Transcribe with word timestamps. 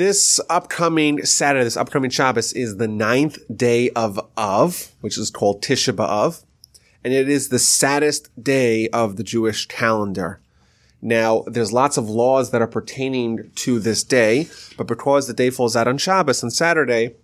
This 0.00 0.40
upcoming 0.48 1.26
Saturday, 1.26 1.62
this 1.62 1.76
upcoming 1.76 2.08
Shabbos 2.08 2.54
is 2.54 2.78
the 2.78 2.88
ninth 2.88 3.38
day 3.54 3.90
of 3.90 4.18
Av, 4.34 4.92
which 5.02 5.18
is 5.18 5.30
called 5.30 5.60
Tisha 5.60 5.92
B'Av, 5.92 6.42
and 7.04 7.12
it 7.12 7.28
is 7.28 7.50
the 7.50 7.58
saddest 7.58 8.30
day 8.42 8.88
of 8.94 9.16
the 9.16 9.22
Jewish 9.22 9.66
calendar. 9.66 10.40
Now, 11.02 11.44
there's 11.46 11.74
lots 11.74 11.98
of 11.98 12.08
laws 12.08 12.50
that 12.50 12.62
are 12.62 12.66
pertaining 12.66 13.50
to 13.56 13.78
this 13.78 14.02
day, 14.02 14.48
but 14.78 14.86
because 14.86 15.26
the 15.26 15.34
day 15.34 15.50
falls 15.50 15.76
out 15.76 15.86
on 15.86 15.98
Shabbos 15.98 16.42
on 16.42 16.50
Saturday, 16.50 17.16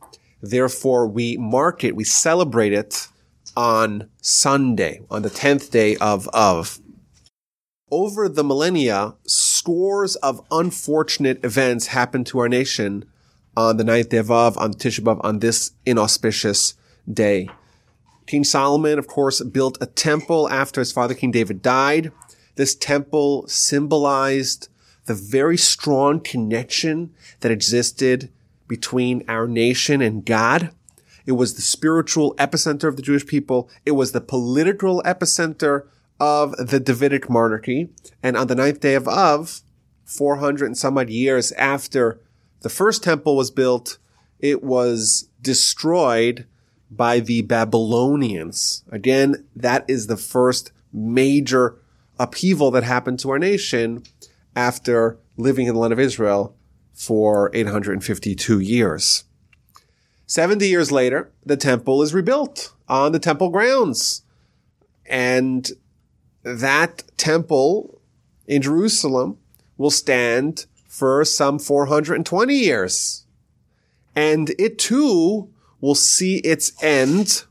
therefore 0.42 1.06
we 1.06 1.38
mark 1.38 1.82
it, 1.82 1.96
we 1.96 2.04
celebrate 2.04 2.74
it 2.74 3.08
on 3.56 4.10
Sunday, 4.20 5.00
on 5.10 5.22
the 5.22 5.30
10th 5.30 5.70
day 5.70 5.96
of 5.96 6.28
Av. 6.34 6.78
Over 7.90 8.28
the 8.28 8.42
millennia, 8.42 9.14
scores 9.28 10.16
of 10.16 10.44
unfortunate 10.50 11.44
events 11.44 11.88
happened 11.88 12.26
to 12.26 12.40
our 12.40 12.48
nation 12.48 13.04
on 13.56 13.76
the 13.76 13.84
ninth 13.84 14.08
day 14.08 14.16
of 14.16 14.28
Av, 14.28 14.58
on 14.58 14.74
Tisha 14.74 15.04
B'Av, 15.04 15.20
on 15.22 15.38
this 15.38 15.70
inauspicious 15.86 16.74
day. 17.08 17.48
King 18.26 18.42
Solomon, 18.42 18.98
of 18.98 19.06
course, 19.06 19.40
built 19.40 19.78
a 19.80 19.86
temple 19.86 20.48
after 20.48 20.80
his 20.80 20.90
father 20.90 21.14
King 21.14 21.30
David 21.30 21.62
died. 21.62 22.10
This 22.56 22.74
temple 22.74 23.46
symbolized 23.46 24.68
the 25.04 25.14
very 25.14 25.56
strong 25.56 26.18
connection 26.18 27.14
that 27.38 27.52
existed 27.52 28.32
between 28.66 29.22
our 29.28 29.46
nation 29.46 30.02
and 30.02 30.24
God. 30.24 30.72
It 31.24 31.32
was 31.32 31.54
the 31.54 31.62
spiritual 31.62 32.34
epicenter 32.34 32.88
of 32.88 32.96
the 32.96 33.02
Jewish 33.02 33.26
people. 33.26 33.70
It 33.84 33.92
was 33.92 34.10
the 34.10 34.20
political 34.20 35.04
epicenter 35.04 35.86
of 36.18 36.56
the 36.56 36.80
Davidic 36.80 37.28
monarchy. 37.28 37.90
And 38.22 38.36
on 38.36 38.46
the 38.46 38.54
ninth 38.54 38.80
day 38.80 38.94
of 38.94 39.08
Av, 39.08 39.60
400 40.04 40.66
and 40.66 40.78
some 40.78 40.96
odd 40.98 41.10
years 41.10 41.52
after 41.52 42.20
the 42.62 42.68
first 42.68 43.02
temple 43.02 43.36
was 43.36 43.50
built, 43.50 43.98
it 44.38 44.62
was 44.62 45.28
destroyed 45.40 46.46
by 46.90 47.20
the 47.20 47.42
Babylonians. 47.42 48.84
Again, 48.90 49.46
that 49.54 49.84
is 49.88 50.06
the 50.06 50.16
first 50.16 50.72
major 50.92 51.76
upheaval 52.18 52.70
that 52.70 52.84
happened 52.84 53.18
to 53.20 53.30
our 53.30 53.38
nation 53.38 54.02
after 54.54 55.18
living 55.36 55.66
in 55.66 55.74
the 55.74 55.80
land 55.80 55.92
of 55.92 56.00
Israel 56.00 56.56
for 56.94 57.50
852 57.52 58.58
years. 58.60 59.24
70 60.26 60.66
years 60.66 60.90
later, 60.90 61.30
the 61.44 61.56
temple 61.56 62.02
is 62.02 62.14
rebuilt 62.14 62.72
on 62.88 63.12
the 63.12 63.18
temple 63.18 63.50
grounds. 63.50 64.22
And 65.04 65.70
that 66.46 67.02
temple 67.16 68.00
in 68.46 68.62
Jerusalem 68.62 69.36
will 69.76 69.90
stand 69.90 70.66
for 70.86 71.24
some 71.24 71.58
420 71.58 72.54
years. 72.54 73.26
And 74.14 74.50
it 74.56 74.78
too 74.78 75.52
will 75.80 75.96
see 75.96 76.36
its 76.38 76.72
end 76.82 77.44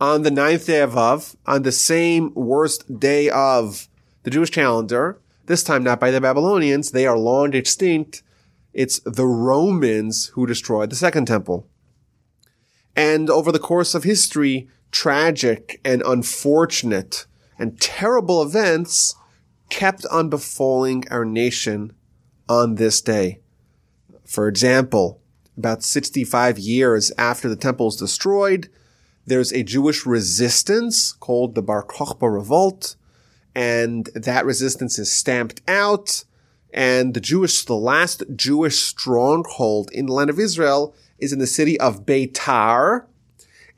on 0.00 0.22
the 0.22 0.30
ninth 0.30 0.66
day 0.66 0.80
of 0.80 0.96
Av, 0.96 1.36
on 1.46 1.62
the 1.62 1.72
same 1.72 2.32
worst 2.34 2.98
day 2.98 3.28
of 3.28 3.88
the 4.22 4.30
Jewish 4.30 4.50
calendar, 4.50 5.20
this 5.44 5.62
time 5.62 5.84
not 5.84 6.00
by 6.00 6.10
the 6.10 6.20
Babylonians. 6.20 6.90
They 6.90 7.06
are 7.06 7.18
long 7.18 7.52
extinct. 7.52 8.22
It's 8.72 8.98
the 9.00 9.26
Romans 9.26 10.28
who 10.28 10.46
destroyed 10.46 10.88
the 10.88 10.96
second 10.96 11.26
temple. 11.26 11.68
And 12.96 13.28
over 13.28 13.52
the 13.52 13.58
course 13.58 13.94
of 13.94 14.04
history, 14.04 14.68
tragic 14.90 15.80
and 15.84 16.02
unfortunate 16.06 17.26
and 17.62 17.80
terrible 17.80 18.42
events 18.42 19.14
kept 19.70 20.04
on 20.06 20.28
befalling 20.28 21.04
our 21.12 21.24
nation 21.24 21.92
on 22.48 22.74
this 22.74 23.00
day. 23.00 23.38
For 24.24 24.48
example, 24.48 25.20
about 25.56 25.84
65 25.84 26.58
years 26.58 27.12
after 27.16 27.48
the 27.48 27.54
temple 27.54 27.86
is 27.86 27.94
destroyed, 27.94 28.68
there's 29.26 29.52
a 29.52 29.62
Jewish 29.62 30.04
resistance 30.04 31.12
called 31.12 31.54
the 31.54 31.62
Bar 31.62 31.84
Kokhba 31.84 32.34
Revolt, 32.34 32.96
and 33.54 34.06
that 34.06 34.44
resistance 34.44 34.98
is 34.98 35.12
stamped 35.12 35.62
out. 35.68 36.24
And 36.74 37.14
the 37.14 37.20
Jewish, 37.20 37.64
the 37.64 37.76
last 37.76 38.24
Jewish 38.34 38.80
stronghold 38.80 39.88
in 39.92 40.06
the 40.06 40.12
land 40.12 40.30
of 40.30 40.40
Israel 40.40 40.96
is 41.20 41.32
in 41.32 41.38
the 41.38 41.46
city 41.46 41.78
of 41.78 42.04
Beitar. 42.04 43.04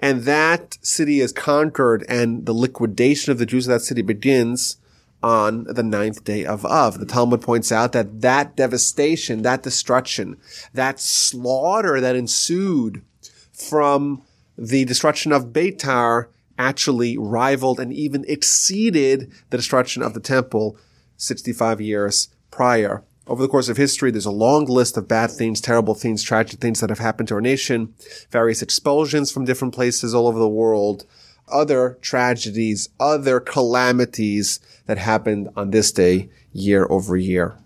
And 0.00 0.22
that 0.22 0.78
city 0.82 1.20
is 1.20 1.32
conquered 1.32 2.04
and 2.08 2.46
the 2.46 2.52
liquidation 2.52 3.32
of 3.32 3.38
the 3.38 3.46
Jews 3.46 3.66
of 3.66 3.72
that 3.72 3.80
city 3.80 4.02
begins 4.02 4.76
on 5.22 5.64
the 5.64 5.82
ninth 5.82 6.24
day 6.24 6.44
of 6.44 6.66
Av. 6.66 6.98
The 6.98 7.06
Talmud 7.06 7.40
points 7.40 7.72
out 7.72 7.92
that 7.92 8.20
that 8.20 8.56
devastation, 8.56 9.42
that 9.42 9.62
destruction, 9.62 10.36
that 10.74 11.00
slaughter 11.00 12.00
that 12.00 12.14
ensued 12.14 13.02
from 13.50 14.22
the 14.58 14.84
destruction 14.84 15.32
of 15.32 15.46
Beitar 15.46 16.28
actually 16.58 17.16
rivaled 17.16 17.80
and 17.80 17.92
even 17.92 18.24
exceeded 18.28 19.32
the 19.50 19.56
destruction 19.56 20.02
of 20.02 20.14
the 20.14 20.20
temple 20.20 20.76
65 21.16 21.80
years 21.80 22.28
prior. 22.50 23.02
Over 23.26 23.42
the 23.42 23.48
course 23.48 23.70
of 23.70 23.78
history, 23.78 24.10
there's 24.10 24.26
a 24.26 24.30
long 24.30 24.66
list 24.66 24.96
of 24.98 25.08
bad 25.08 25.30
things, 25.30 25.60
terrible 25.60 25.94
things, 25.94 26.22
tragic 26.22 26.60
things 26.60 26.80
that 26.80 26.90
have 26.90 26.98
happened 26.98 27.28
to 27.28 27.34
our 27.34 27.40
nation, 27.40 27.94
various 28.30 28.60
expulsions 28.60 29.32
from 29.32 29.46
different 29.46 29.74
places 29.74 30.14
all 30.14 30.26
over 30.26 30.38
the 30.38 30.48
world, 30.48 31.06
other 31.50 31.98
tragedies, 32.02 32.90
other 33.00 33.40
calamities 33.40 34.60
that 34.86 34.98
happened 34.98 35.48
on 35.56 35.70
this 35.70 35.90
day 35.90 36.28
year 36.52 36.86
over 36.90 37.16
year. 37.16 37.56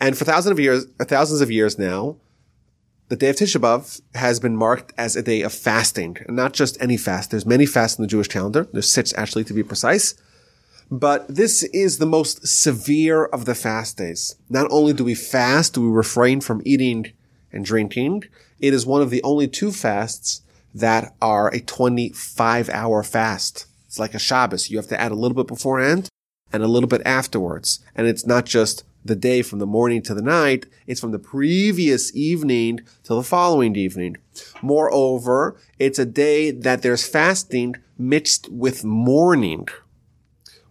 And 0.00 0.16
for 0.16 0.24
thousands 0.24 0.52
of 0.52 0.60
years, 0.60 0.86
uh, 1.00 1.04
thousands 1.04 1.40
of 1.40 1.50
years 1.50 1.78
now, 1.78 2.16
the 3.08 3.16
day 3.16 3.30
of 3.30 3.36
Tisha 3.36 3.60
B'Av 3.60 4.00
has 4.14 4.40
been 4.40 4.56
marked 4.56 4.92
as 4.98 5.14
a 5.14 5.22
day 5.22 5.42
of 5.42 5.52
fasting, 5.52 6.18
and 6.26 6.36
not 6.36 6.52
just 6.52 6.80
any 6.80 6.96
fast. 6.96 7.30
There's 7.30 7.46
many 7.46 7.66
fasts 7.66 7.98
in 7.98 8.02
the 8.02 8.08
Jewish 8.08 8.28
calendar. 8.28 8.68
There's 8.72 8.90
six 8.90 9.14
actually 9.16 9.44
to 9.44 9.54
be 9.54 9.62
precise. 9.62 10.14
But 10.90 11.26
this 11.28 11.62
is 11.64 11.98
the 11.98 12.06
most 12.06 12.46
severe 12.46 13.24
of 13.24 13.44
the 13.44 13.54
fast 13.54 13.98
days. 13.98 14.36
Not 14.48 14.68
only 14.70 14.92
do 14.92 15.04
we 15.04 15.14
fast, 15.14 15.74
do 15.74 15.82
we 15.82 15.88
refrain 15.88 16.40
from 16.40 16.62
eating 16.64 17.12
and 17.52 17.64
drinking. 17.64 18.24
It 18.60 18.72
is 18.72 18.86
one 18.86 19.02
of 19.02 19.10
the 19.10 19.22
only 19.22 19.48
two 19.48 19.72
fasts 19.72 20.42
that 20.74 21.14
are 21.20 21.48
a 21.48 21.60
25 21.60 22.68
hour 22.68 23.02
fast. 23.02 23.66
It's 23.86 23.98
like 23.98 24.14
a 24.14 24.18
Shabbos. 24.18 24.70
You 24.70 24.76
have 24.76 24.88
to 24.88 25.00
add 25.00 25.12
a 25.12 25.16
little 25.16 25.34
bit 25.34 25.46
beforehand 25.46 26.08
and 26.52 26.62
a 26.62 26.68
little 26.68 26.88
bit 26.88 27.02
afterwards. 27.04 27.80
And 27.94 28.06
it's 28.06 28.26
not 28.26 28.44
just 28.46 28.84
the 29.04 29.16
day 29.16 29.42
from 29.42 29.58
the 29.58 29.66
morning 29.66 30.02
to 30.02 30.14
the 30.14 30.22
night. 30.22 30.66
It's 30.86 31.00
from 31.00 31.12
the 31.12 31.18
previous 31.18 32.14
evening 32.14 32.80
to 33.04 33.14
the 33.14 33.22
following 33.22 33.74
evening. 33.76 34.16
Moreover, 34.62 35.56
it's 35.78 35.98
a 35.98 36.06
day 36.06 36.50
that 36.50 36.82
there's 36.82 37.08
fasting 37.08 37.76
mixed 37.98 38.50
with 38.50 38.84
mourning. 38.84 39.68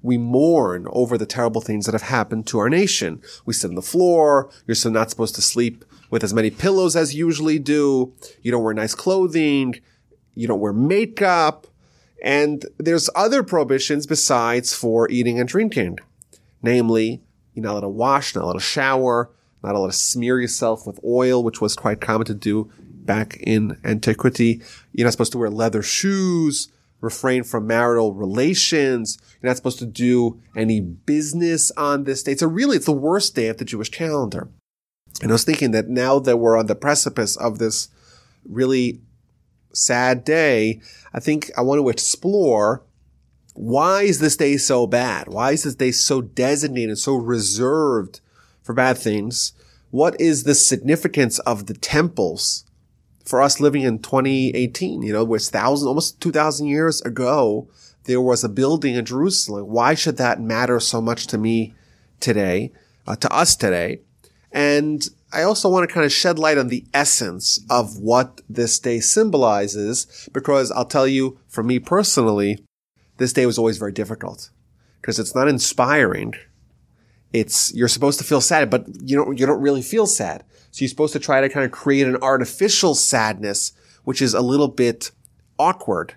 We 0.05 0.19
mourn 0.19 0.85
over 0.91 1.17
the 1.17 1.25
terrible 1.25 1.61
things 1.61 1.87
that 1.87 1.93
have 1.93 2.03
happened 2.03 2.45
to 2.47 2.59
our 2.59 2.69
nation. 2.69 3.23
We 3.43 3.53
sit 3.53 3.69
on 3.69 3.75
the 3.75 3.81
floor. 3.81 4.51
You're 4.67 4.75
still 4.75 4.91
not 4.91 5.09
supposed 5.09 5.33
to 5.33 5.41
sleep 5.41 5.83
with 6.11 6.23
as 6.23 6.31
many 6.31 6.51
pillows 6.51 6.95
as 6.95 7.15
you 7.15 7.25
usually 7.25 7.57
do. 7.57 8.13
You 8.43 8.51
don't 8.51 8.63
wear 8.63 8.75
nice 8.75 8.93
clothing. 8.93 9.81
You 10.35 10.47
don't 10.47 10.59
wear 10.59 10.73
makeup. 10.73 11.65
And 12.23 12.67
there's 12.77 13.09
other 13.15 13.41
prohibitions 13.41 14.05
besides 14.05 14.75
for 14.75 15.09
eating 15.09 15.39
and 15.39 15.49
drinking. 15.49 15.97
Namely, 16.61 17.23
you're 17.55 17.63
not 17.63 17.71
allowed 17.71 17.81
to 17.81 17.89
wash, 17.89 18.35
not 18.35 18.43
allowed 18.43 18.53
to 18.53 18.59
shower, 18.59 19.31
not 19.63 19.73
allowed 19.73 19.87
to 19.87 19.97
smear 19.97 20.39
yourself 20.39 20.85
with 20.85 20.99
oil, 21.03 21.43
which 21.43 21.61
was 21.61 21.75
quite 21.75 21.99
common 21.99 22.27
to 22.27 22.35
do 22.35 22.71
back 22.85 23.37
in 23.37 23.79
antiquity. 23.83 24.61
You're 24.93 25.07
not 25.07 25.13
supposed 25.13 25.31
to 25.31 25.39
wear 25.39 25.49
leather 25.49 25.81
shoes, 25.81 26.69
refrain 27.01 27.43
from 27.43 27.67
marital 27.67 28.13
relations. 28.13 29.17
You're 29.41 29.49
not 29.49 29.57
supposed 29.57 29.79
to 29.79 29.85
do 29.85 30.41
any 30.55 30.79
business 30.79 31.71
on 31.71 32.03
this 32.03 32.23
day. 32.23 32.35
So 32.35 32.47
really, 32.47 32.77
it's 32.77 32.85
the 32.85 32.91
worst 32.91 33.35
day 33.35 33.47
of 33.47 33.57
the 33.57 33.65
Jewish 33.65 33.89
calendar. 33.89 34.49
And 35.21 35.31
I 35.31 35.33
was 35.33 35.43
thinking 35.43 35.71
that 35.71 35.87
now 35.87 36.19
that 36.19 36.37
we're 36.37 36.57
on 36.57 36.67
the 36.67 36.75
precipice 36.75 37.35
of 37.37 37.57
this 37.59 37.89
really 38.47 39.01
sad 39.73 40.23
day, 40.23 40.81
I 41.13 41.19
think 41.19 41.51
I 41.57 41.61
want 41.61 41.79
to 41.79 41.89
explore 41.89 42.83
why 43.53 44.01
is 44.01 44.19
this 44.19 44.35
day 44.35 44.57
so 44.57 44.85
bad? 44.85 45.29
Why 45.29 45.51
is 45.53 45.63
this 45.63 45.75
day 45.75 45.91
so 45.91 46.21
designated, 46.21 46.97
so 46.97 47.15
reserved 47.15 48.19
for 48.61 48.73
bad 48.73 48.97
things? 48.97 49.53
What 49.91 50.19
is 50.19 50.43
the 50.43 50.55
significance 50.55 51.39
of 51.39 51.67
the 51.67 51.73
temples 51.73 52.65
for 53.25 53.41
us 53.41 53.59
living 53.59 53.81
in 53.81 53.99
2018? 53.99 55.01
You 55.01 55.13
know, 55.13 55.23
where 55.23 55.37
it's 55.37 55.53
almost 55.53 56.21
2000 56.21 56.67
years 56.67 57.01
ago, 57.01 57.67
there 58.05 58.21
was 58.21 58.43
a 58.43 58.49
building 58.49 58.95
in 58.95 59.05
Jerusalem. 59.05 59.67
Why 59.67 59.93
should 59.93 60.17
that 60.17 60.39
matter 60.39 60.79
so 60.79 61.01
much 61.01 61.27
to 61.27 61.37
me 61.37 61.73
today, 62.19 62.71
uh, 63.07 63.15
to 63.17 63.33
us 63.33 63.55
today? 63.55 64.01
And 64.51 65.07
I 65.33 65.41
also 65.41 65.67
want 65.67 65.87
to 65.87 65.93
kind 65.93 66.05
of 66.05 66.13
shed 66.13 66.39
light 66.39 66.57
on 66.57 66.69
the 66.69 66.85
essence 66.93 67.59
of 67.69 67.99
what 67.99 68.39
this 68.49 68.79
day 68.79 69.01
symbolizes, 69.01 70.29
because 70.31 70.71
I'll 70.71 70.85
tell 70.85 71.07
you, 71.07 71.39
for 71.49 71.61
me 71.61 71.79
personally, 71.79 72.63
this 73.17 73.33
day 73.33 73.45
was 73.45 73.57
always 73.57 73.77
very 73.77 73.91
difficult 73.91 74.49
because 75.01 75.19
it's 75.19 75.35
not 75.35 75.47
inspiring. 75.47 76.33
It's, 77.33 77.73
you're 77.73 77.87
supposed 77.87 78.19
to 78.19 78.25
feel 78.25 78.41
sad, 78.41 78.69
but 78.69 78.85
you 79.01 79.15
don't, 79.17 79.37
you 79.37 79.45
don't 79.45 79.61
really 79.61 79.81
feel 79.81 80.07
sad. 80.07 80.43
So 80.71 80.81
you're 80.81 80.89
supposed 80.89 81.13
to 81.13 81.19
try 81.19 81.41
to 81.41 81.49
kind 81.49 81.65
of 81.65 81.71
create 81.71 82.07
an 82.07 82.17
artificial 82.21 82.95
sadness, 82.95 83.73
which 84.03 84.21
is 84.21 84.33
a 84.33 84.41
little 84.41 84.67
bit 84.67 85.11
awkward. 85.57 86.15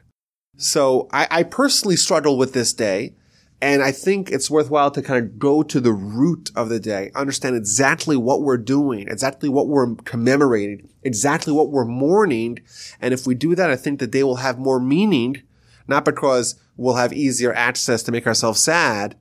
So 0.57 1.09
I, 1.13 1.27
I 1.31 1.43
personally 1.45 1.97
struggle 1.97 2.37
with 2.37 2.53
this 2.53 2.73
day. 2.73 3.15
And 3.61 3.83
I 3.83 3.91
think 3.91 4.31
it's 4.31 4.49
worthwhile 4.49 4.93
to 4.93 5.03
kind 5.03 5.25
of 5.25 5.37
go 5.37 5.65
to 5.65 5.81
the 5.81 5.93
root 5.93 6.53
of 6.55 6.69
the 6.69 6.79
day, 6.79 7.11
understand 7.17 7.57
exactly 7.57 8.17
what 8.17 8.43
we're 8.43 8.57
doing, 8.57 9.09
exactly 9.09 9.49
what 9.49 9.67
we're 9.67 9.97
commemorating, 9.97 10.89
exactly 11.03 11.53
what 11.53 11.71
we're 11.71 11.85
mourning. 11.85 12.61
And 13.01 13.13
if 13.13 13.27
we 13.27 13.35
do 13.35 13.57
that, 13.57 13.69
I 13.69 13.75
think 13.75 13.99
the 13.99 14.07
day 14.07 14.23
will 14.23 14.37
have 14.37 14.61
more 14.61 14.79
meaning, 14.79 15.43
not 15.89 16.05
because 16.05 16.55
we'll 16.77 16.95
have 16.95 17.13
easier 17.13 17.53
access 17.53 18.05
to 18.05 18.13
make 18.13 18.29
ourselves 18.29 18.63
sad. 18.63 19.17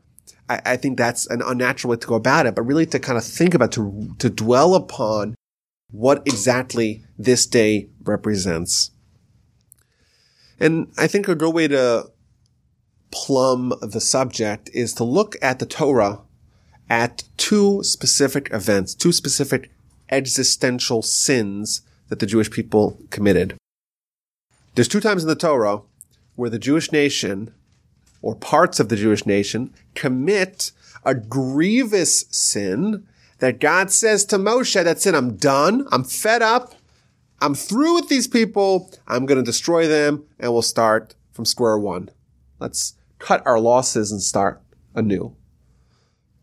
I, 0.49 0.61
I 0.65 0.77
think 0.77 0.97
that's 0.97 1.27
an 1.27 1.41
unnatural 1.41 1.91
way 1.91 1.97
to 1.97 2.07
go 2.07 2.15
about 2.15 2.45
it, 2.45 2.55
but 2.55 2.63
really 2.63 2.85
to 2.87 2.99
kind 2.99 3.17
of 3.17 3.23
think 3.23 3.53
about, 3.53 3.71
to, 3.73 4.15
to 4.19 4.29
dwell 4.29 4.75
upon 4.75 5.35
what 5.91 6.21
exactly 6.25 7.03
this 7.17 7.45
day 7.45 7.89
represents. 8.03 8.91
And 10.59 10.91
I 10.97 11.07
think 11.07 11.27
a 11.27 11.35
good 11.35 11.53
way 11.53 11.67
to 11.67 12.11
plumb 13.11 13.73
the 13.81 14.01
subject 14.01 14.69
is 14.73 14.93
to 14.95 15.03
look 15.03 15.35
at 15.41 15.59
the 15.59 15.65
Torah 15.65 16.21
at 16.89 17.23
two 17.37 17.83
specific 17.83 18.49
events, 18.51 18.95
two 18.95 19.11
specific 19.11 19.71
existential 20.09 21.01
sins 21.01 21.81
that 22.09 22.19
the 22.19 22.25
Jewish 22.25 22.49
people 22.49 22.97
committed. 23.09 23.55
There's 24.75 24.87
two 24.87 25.01
times 25.01 25.23
in 25.23 25.29
the 25.29 25.35
Torah 25.35 25.81
where 26.35 26.49
the 26.49 26.59
Jewish 26.59 26.91
nation 26.91 27.53
or 28.21 28.35
parts 28.35 28.79
of 28.79 28.89
the 28.89 28.95
Jewish 28.95 29.25
nation 29.25 29.73
commit 29.95 30.71
a 31.03 31.15
grievous 31.15 32.25
sin 32.29 33.07
that 33.39 33.59
God 33.59 33.91
says 33.91 34.25
to 34.25 34.37
Moshe, 34.37 34.83
that's 34.83 35.05
it, 35.05 35.15
I'm 35.15 35.35
done, 35.35 35.87
I'm 35.91 36.03
fed 36.03 36.41
up, 36.41 36.73
I'm 37.39 37.53
through 37.53 37.95
with 37.95 38.09
these 38.09 38.27
people, 38.27 38.91
I'm 39.07 39.25
going 39.25 39.37
to 39.37 39.43
destroy 39.43 39.87
them, 39.87 40.25
and 40.39 40.51
we'll 40.51 40.61
start 40.63 41.15
from 41.31 41.45
square 41.45 41.77
one. 41.77 42.09
Let's 42.59 42.95
cut 43.19 43.45
our 43.45 43.59
losses 43.59 44.11
and 44.11 44.21
start 44.21 44.61
anew. 44.95 45.35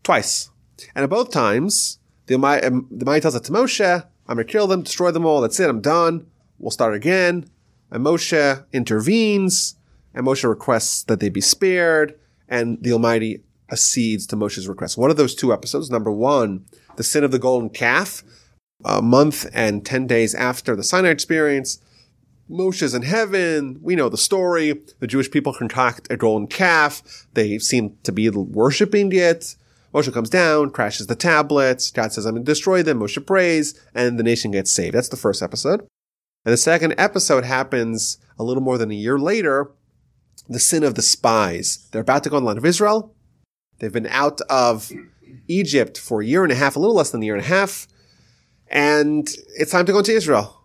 Twice. 0.03 0.49
And 0.93 1.03
at 1.03 1.09
both 1.09 1.31
times, 1.31 1.99
the 2.27 2.35
Almighty 2.35 2.65
um, 2.65 2.87
tells 3.21 3.35
it 3.35 3.43
to 3.45 3.51
Moshe, 3.51 4.05
I'm 4.27 4.35
going 4.35 4.47
to 4.47 4.51
kill 4.51 4.67
them, 4.67 4.83
destroy 4.83 5.11
them 5.11 5.25
all, 5.25 5.41
that's 5.41 5.59
it, 5.59 5.69
I'm 5.69 5.81
done, 5.81 6.27
we'll 6.57 6.71
start 6.71 6.95
again. 6.95 7.49
And 7.91 8.05
Moshe 8.05 8.65
intervenes, 8.73 9.75
and 10.15 10.25
Moshe 10.25 10.47
requests 10.47 11.03
that 11.03 11.19
they 11.19 11.29
be 11.29 11.41
spared, 11.41 12.17
and 12.47 12.81
the 12.81 12.93
Almighty 12.93 13.43
accedes 13.69 14.25
to 14.27 14.35
Moshe's 14.35 14.67
request. 14.67 14.97
One 14.97 15.11
of 15.11 15.17
those 15.17 15.35
two 15.35 15.53
episodes? 15.53 15.91
Number 15.91 16.11
one, 16.11 16.65
the 16.95 17.03
sin 17.03 17.23
of 17.23 17.31
the 17.31 17.39
golden 17.39 17.69
calf, 17.69 18.23
a 18.83 19.01
month 19.01 19.47
and 19.53 19.85
10 19.85 20.07
days 20.07 20.33
after 20.33 20.75
the 20.75 20.83
Sinai 20.83 21.09
experience. 21.09 21.79
Moshe's 22.49 22.93
in 22.93 23.01
heaven. 23.01 23.79
We 23.81 23.95
know 23.95 24.09
the 24.09 24.17
story. 24.17 24.81
The 24.99 25.07
Jewish 25.07 25.31
people 25.31 25.53
concoct 25.53 26.11
a 26.11 26.17
golden 26.17 26.47
calf. 26.47 27.27
They 27.33 27.57
seem 27.57 27.97
to 28.03 28.11
be 28.11 28.29
worshiping 28.29 29.11
it. 29.11 29.55
Moshe 29.93 30.13
comes 30.13 30.29
down, 30.29 30.69
crashes 30.71 31.07
the 31.07 31.15
tablets. 31.15 31.89
God 31.89 32.11
says, 32.11 32.25
I'm 32.25 32.33
going 32.33 32.45
to 32.45 32.51
destroy 32.51 32.83
them. 32.83 32.99
Moshe 32.99 33.25
prays, 33.25 33.79
and 33.95 34.19
the 34.19 34.23
nation 34.23 34.51
gets 34.51 34.69
saved. 34.69 34.93
That's 34.93 35.09
the 35.09 35.17
first 35.17 35.41
episode. 35.41 35.87
And 36.43 36.53
the 36.53 36.57
second 36.57 36.93
episode 36.97 37.45
happens 37.45 38.19
a 38.37 38.43
little 38.43 38.61
more 38.61 38.77
than 38.77 38.91
a 38.91 38.95
year 38.95 39.17
later. 39.17 39.71
The 40.47 40.59
sin 40.59 40.83
of 40.83 40.95
the 40.95 41.01
spies. 41.01 41.87
They're 41.91 42.01
about 42.01 42.23
to 42.23 42.29
go 42.29 42.37
in 42.37 42.43
the 42.43 42.47
land 42.47 42.59
of 42.59 42.65
Israel. 42.65 43.15
They've 43.79 43.91
been 43.91 44.07
out 44.07 44.41
of 44.41 44.91
Egypt 45.47 45.97
for 45.97 46.21
a 46.21 46.25
year 46.25 46.43
and 46.43 46.51
a 46.51 46.55
half, 46.55 46.75
a 46.75 46.79
little 46.79 46.95
less 46.95 47.11
than 47.11 47.21
a 47.21 47.25
year 47.25 47.35
and 47.35 47.43
a 47.43 47.47
half. 47.47 47.87
And 48.67 49.27
it's 49.57 49.71
time 49.71 49.85
to 49.85 49.91
go 49.91 49.99
into 49.99 50.15
Israel. 50.15 50.61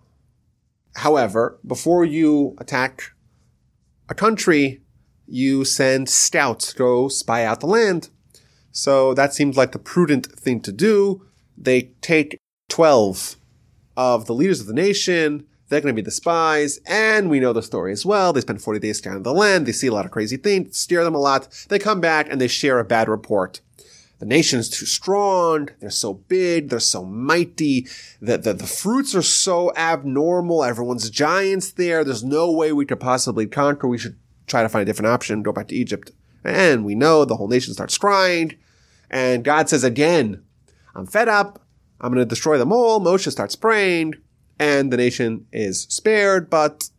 However, 0.97 1.59
before 1.67 2.05
you 2.05 2.56
attack 2.59 3.12
a 4.09 4.15
country, 4.15 4.82
you 5.27 5.65
send 5.65 6.09
scouts 6.09 6.73
to 6.73 6.79
go 6.79 7.09
spy 7.09 7.44
out 7.44 7.61
the 7.61 7.67
land. 7.67 8.11
So 8.73 9.15
that 9.15 9.35
seems 9.35 9.56
like 9.56 9.73
the 9.73 9.79
prudent 9.79 10.27
thing 10.27 10.61
to 10.62 10.73
do. 10.73 11.27
They 11.56 11.93
take 12.00 12.38
12 12.69 13.37
of 13.97 14.27
the 14.27 14.35
leaders 14.35 14.61
of 14.61 14.67
the 14.67 14.75
nation. 14.75 15.47
They're 15.70 15.81
going 15.81 15.94
to 15.94 16.02
be 16.02 16.05
the 16.05 16.11
spies. 16.11 16.81
And 16.84 17.31
we 17.31 17.40
know 17.40 17.52
the 17.52 17.62
story 17.62 17.93
as 17.93 18.05
well. 18.05 18.32
They 18.32 18.40
spend 18.40 18.61
40 18.61 18.81
days 18.81 18.99
scanning 18.99 19.22
the 19.22 19.32
land. 19.32 19.67
They 19.67 19.72
see 19.72 19.87
a 19.87 19.94
lot 19.94 20.05
of 20.05 20.11
crazy 20.11 20.37
things, 20.37 20.76
steer 20.76 21.05
them 21.05 21.14
a 21.14 21.19
lot. 21.19 21.49
They 21.69 21.78
come 21.78 22.00
back 22.00 22.26
and 22.28 22.40
they 22.40 22.49
share 22.49 22.81
a 22.81 22.84
bad 22.84 23.08
report. 23.08 23.61
The 24.19 24.26
nation's 24.26 24.69
too 24.69 24.84
strong. 24.84 25.70
They're 25.81 25.88
so 25.88 26.12
big. 26.12 26.69
They're 26.69 26.81
so 26.81 27.05
mighty. 27.05 27.87
The, 28.20 28.37
the, 28.37 28.52
the 28.52 28.67
fruits 28.67 29.14
are 29.14 29.22
so 29.22 29.72
abnormal. 29.76 30.64
Everyone's 30.64 31.08
giants 31.08 31.70
there. 31.70 32.05
There's 32.05 32.25
no 32.25 32.50
way 32.50 32.72
we 32.72 32.84
could 32.84 33.00
possibly 33.00 33.46
conquer. 33.46 33.88
We 33.88 33.96
should 33.96 34.19
try 34.46 34.62
to 34.62 34.69
find 34.69 34.82
a 34.82 34.84
different 34.84 35.06
option, 35.06 35.43
go 35.43 35.52
back 35.52 35.69
to 35.69 35.75
Egypt. 35.75 36.11
And 36.44 36.84
we 36.84 36.94
know 36.94 37.25
the 37.25 37.37
whole 37.37 37.49
nation 37.49 37.72
starts 37.72 37.96
crying. 37.96 38.56
And 39.08 39.44
God 39.44 39.69
says 39.69 39.84
again, 39.84 40.43
I'm 40.94 41.06
fed 41.06 41.28
up. 41.28 41.62
I'm 42.00 42.12
going 42.12 42.22
to 42.22 42.28
destroy 42.28 42.58
them 42.58 42.72
all. 42.72 43.00
Moshe 43.00 43.31
starts 43.31 43.56
praying 43.56 44.14
and 44.61 44.93
the 44.93 44.97
nation 44.97 45.47
is 45.53 45.83
spared, 45.89 46.49
but 46.49 46.91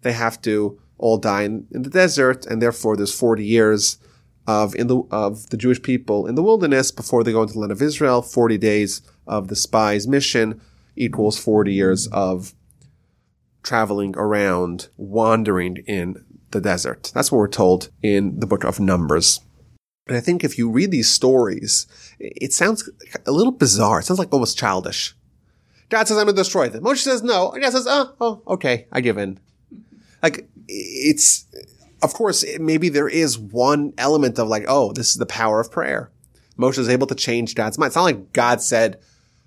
they 0.00 0.12
have 0.12 0.40
to 0.42 0.80
all 0.96 1.18
die 1.18 1.42
in, 1.42 1.66
in 1.70 1.82
the 1.82 1.90
desert. 1.90 2.46
And 2.46 2.62
therefore 2.62 2.96
there's 2.96 3.18
40 3.18 3.44
years 3.44 3.98
of 4.46 4.74
in 4.76 4.86
the 4.86 5.02
of 5.10 5.50
the 5.50 5.58
Jewish 5.58 5.82
people 5.82 6.26
in 6.26 6.34
the 6.34 6.42
wilderness 6.42 6.90
before 6.90 7.22
they 7.22 7.32
go 7.32 7.42
into 7.42 7.52
the 7.52 7.60
land 7.60 7.70
of 7.70 7.82
Israel. 7.82 8.22
Forty 8.22 8.56
days 8.56 9.02
of 9.26 9.48
the 9.48 9.54
spies' 9.54 10.08
mission 10.08 10.58
equals 10.96 11.38
forty 11.38 11.74
years 11.74 12.08
of 12.08 12.54
traveling 13.62 14.14
around, 14.16 14.88
wandering 14.96 15.76
in 15.86 16.24
the 16.52 16.62
desert. 16.62 17.12
That's 17.14 17.30
what 17.30 17.38
we're 17.38 17.48
told 17.48 17.90
in 18.02 18.40
the 18.40 18.46
book 18.46 18.64
of 18.64 18.80
Numbers. 18.80 19.40
And 20.06 20.16
I 20.16 20.20
think 20.20 20.42
if 20.42 20.56
you 20.56 20.70
read 20.70 20.90
these 20.90 21.10
stories, 21.10 21.86
it 22.18 22.54
sounds 22.54 22.88
a 23.26 23.32
little 23.32 23.52
bizarre. 23.52 24.00
It 24.00 24.06
sounds 24.06 24.18
like 24.18 24.32
almost 24.32 24.56
childish. 24.56 25.14
God 25.88 26.06
says, 26.06 26.18
I'm 26.18 26.24
going 26.26 26.36
to 26.36 26.40
destroy 26.40 26.68
them. 26.68 26.84
Moshe 26.84 26.98
says 26.98 27.22
no. 27.22 27.50
And 27.52 27.62
God 27.62 27.72
says, 27.72 27.86
oh, 27.88 28.14
oh, 28.20 28.42
okay, 28.46 28.86
I 28.92 29.00
give 29.00 29.18
in. 29.18 29.38
Like, 30.22 30.48
it's, 30.66 31.46
of 32.02 32.12
course, 32.12 32.44
maybe 32.58 32.88
there 32.88 33.08
is 33.08 33.38
one 33.38 33.94
element 33.96 34.38
of 34.38 34.48
like, 34.48 34.64
oh, 34.68 34.92
this 34.92 35.10
is 35.10 35.16
the 35.16 35.26
power 35.26 35.60
of 35.60 35.70
prayer. 35.70 36.10
Moshe 36.58 36.78
is 36.78 36.88
able 36.88 37.06
to 37.06 37.14
change 37.14 37.54
God's 37.54 37.78
mind. 37.78 37.88
It's 37.88 37.96
not 37.96 38.02
like 38.02 38.32
God 38.32 38.60
said, 38.60 39.00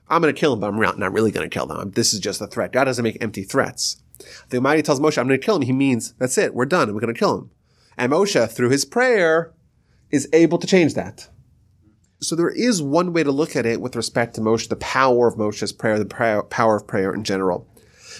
I'm 0.09 0.21
going 0.21 0.33
to 0.33 0.39
kill 0.39 0.53
him, 0.53 0.59
but 0.59 0.73
I'm 0.73 0.99
not 0.99 1.13
really 1.13 1.31
going 1.31 1.47
to 1.47 1.53
kill 1.53 1.67
them. 1.67 1.91
This 1.91 2.13
is 2.13 2.19
just 2.19 2.41
a 2.41 2.47
threat. 2.47 2.71
God 2.71 2.85
doesn't 2.85 3.03
make 3.03 3.21
empty 3.21 3.43
threats. 3.43 4.01
The 4.49 4.57
Almighty 4.57 4.81
tells 4.81 4.99
Moshe, 4.99 5.17
I'm 5.17 5.27
going 5.27 5.39
to 5.39 5.45
kill 5.45 5.55
him. 5.55 5.61
He 5.63 5.73
means, 5.73 6.13
that's 6.13 6.37
it. 6.37 6.53
We're 6.53 6.65
done. 6.65 6.93
We're 6.93 7.01
going 7.01 7.13
to 7.13 7.19
kill 7.19 7.37
him. 7.37 7.51
And 7.97 8.11
Moshe, 8.11 8.51
through 8.51 8.69
his 8.69 8.85
prayer, 8.85 9.53
is 10.09 10.27
able 10.33 10.57
to 10.57 10.67
change 10.67 10.93
that. 10.95 11.29
So 12.23 12.35
there 12.35 12.49
is 12.49 12.83
one 12.83 13.13
way 13.13 13.23
to 13.23 13.31
look 13.31 13.55
at 13.55 13.65
it 13.65 13.81
with 13.81 13.95
respect 13.95 14.35
to 14.35 14.41
Moshe, 14.41 14.69
the 14.69 14.75
power 14.75 15.27
of 15.27 15.35
Moshe's 15.35 15.71
prayer, 15.71 15.97
the 15.97 16.05
power 16.49 16.75
of 16.75 16.87
prayer 16.87 17.13
in 17.13 17.23
general. 17.23 17.67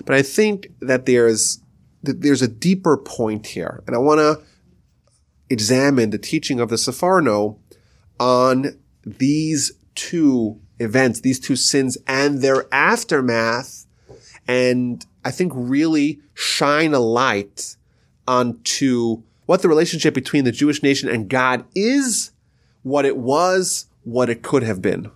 But 0.06 0.16
I 0.16 0.24
think 0.24 0.70
that 0.80 1.06
there's 1.06 1.62
there's 2.04 2.42
a 2.42 2.48
deeper 2.48 2.98
point 2.98 3.46
here, 3.46 3.84
and 3.86 3.96
I 3.96 4.00
want 4.00 4.20
to 4.20 4.42
examine 5.52 6.10
the 6.10 6.18
teaching 6.18 6.60
of 6.60 6.70
the 6.70 6.78
Sforno 6.78 7.60
on 8.20 8.80
these 9.06 9.72
two 9.94 10.60
events, 10.80 11.22
these 11.22 11.40
two 11.40 11.56
sins 11.56 11.96
and 12.08 12.42
their 12.42 12.66
aftermath, 12.74 13.86
and 14.48 15.06
I 15.24 15.30
think 15.30 15.54
really 15.56 16.22
shine 16.34 16.96
a 16.96 17.00
light 17.00 17.76
onto 18.28 19.22
what 19.46 19.62
the 19.62 19.70
relationship 19.70 20.16
between 20.16 20.44
the 20.44 20.52
Jewish 20.52 20.82
nation 20.82 21.08
and 21.08 21.30
God 21.30 21.66
is, 21.76 22.32
what 22.82 23.06
it 23.06 23.18
was, 23.18 23.86
what 24.04 24.30
it 24.30 24.42
could 24.42 24.64
have 24.64 24.82
been. 24.82 25.12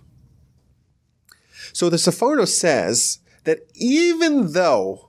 So 1.72 1.90
the 1.90 1.96
Sforno 1.96 2.46
says 2.46 3.18
that 3.44 3.60
even 3.74 4.52
though 4.52 5.06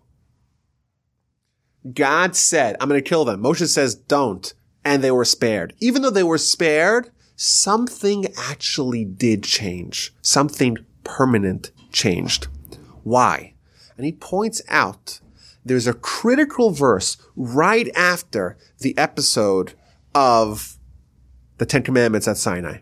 God 1.94 2.36
said, 2.36 2.76
I'm 2.80 2.90
going 2.90 3.02
to 3.02 3.08
kill 3.08 3.26
them. 3.26 3.42
Moshe 3.42 3.68
says, 3.68 3.96
don't. 3.96 4.54
And 4.84 5.04
they 5.04 5.12
were 5.12 5.26
spared. 5.26 5.74
Even 5.80 6.02
though 6.02 6.10
they 6.10 6.24
were 6.24 6.38
spared, 6.38 7.12
something 7.36 8.28
actually 8.38 9.06
did 9.06 9.44
change. 9.44 10.14
Something 10.22 10.78
permanent 11.04 11.72
changed. 11.92 12.48
Why? 13.04 13.54
And 13.96 14.06
he 14.06 14.12
points 14.12 14.62
out 14.68 15.20
there's 15.66 15.88
a 15.88 15.94
critical 15.94 16.72
verse 16.72 17.18
right 17.36 17.90
after 17.96 18.58
the 18.80 18.98
episode 18.98 19.74
of 20.16 20.78
the 21.58 21.66
Ten 21.66 21.84
Commandments 21.84 22.28
at 22.28 22.38
Sinai. 22.38 22.80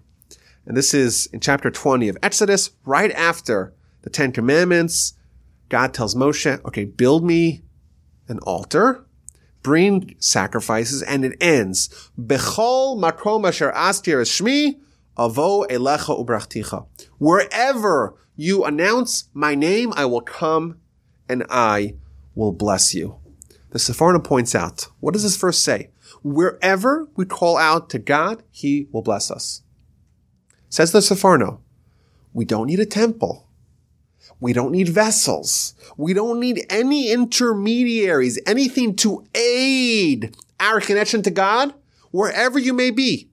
And 0.65 0.75
this 0.75 0.93
is 0.93 1.27
in 1.27 1.39
chapter 1.39 1.69
20 1.69 2.09
of 2.09 2.17
Exodus, 2.23 2.71
right 2.85 3.11
after 3.11 3.73
the 4.01 4.09
Ten 4.09 4.31
Commandments. 4.31 5.13
God 5.69 5.93
tells 5.93 6.15
Moshe, 6.15 6.63
okay, 6.65 6.85
build 6.85 7.23
me 7.23 7.63
an 8.27 8.39
altar, 8.39 9.05
bring 9.61 10.15
sacrifices, 10.19 11.01
and 11.01 11.25
it 11.25 11.37
ends. 11.39 11.89
Bechol 12.19 12.99
makom 12.99 13.47
asher 13.47 13.71
astir 13.75 14.21
shmi, 14.21 14.79
Avo 15.17 15.65
elecha 15.67 16.25
ubrachticha. 16.25 16.87
Wherever 17.19 18.15
you 18.35 18.65
announce 18.65 19.29
my 19.33 19.55
name, 19.55 19.93
I 19.95 20.05
will 20.05 20.21
come 20.21 20.77
and 21.29 21.45
I 21.49 21.95
will 22.35 22.51
bless 22.51 22.93
you. 22.93 23.19
The 23.69 23.79
Sforno 23.79 24.23
points 24.23 24.53
out, 24.55 24.87
what 24.99 25.13
does 25.13 25.23
this 25.23 25.37
verse 25.37 25.57
say? 25.57 25.91
Wherever 26.21 27.07
we 27.15 27.25
call 27.25 27.57
out 27.57 27.89
to 27.91 27.99
God, 27.99 28.43
He 28.51 28.87
will 28.91 29.01
bless 29.01 29.31
us. 29.31 29.61
Says 30.75 30.91
the 30.91 30.99
Sforno, 30.99 31.59
we 32.33 32.43
don't 32.43 32.67
need 32.67 32.81
a 32.81 32.85
temple. 32.85 33.47
We 34.41 34.51
don't 34.51 34.73
need 34.73 34.89
vessels. 34.89 35.73
We 35.95 36.13
don't 36.13 36.37
need 36.37 36.65
any 36.69 37.13
intermediaries, 37.13 38.37
anything 38.45 38.97
to 38.97 39.25
aid 39.33 40.35
our 40.59 40.81
connection 40.81 41.21
to 41.21 41.31
God, 41.31 41.73
wherever 42.11 42.59
you 42.59 42.73
may 42.73 42.91
be. 42.91 43.29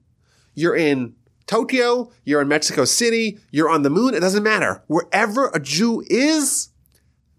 You're 0.53 0.77
in 0.77 1.15
Tokyo, 1.45 2.13
you're 2.23 2.41
in 2.41 2.47
Mexico 2.47 2.85
City, 2.85 3.39
you're 3.51 3.69
on 3.69 3.81
the 3.81 3.89
moon, 3.89 4.13
it 4.13 4.21
doesn't 4.21 4.41
matter. 4.41 4.81
Wherever 4.87 5.47
a 5.49 5.59
Jew 5.59 6.01
is, 6.07 6.69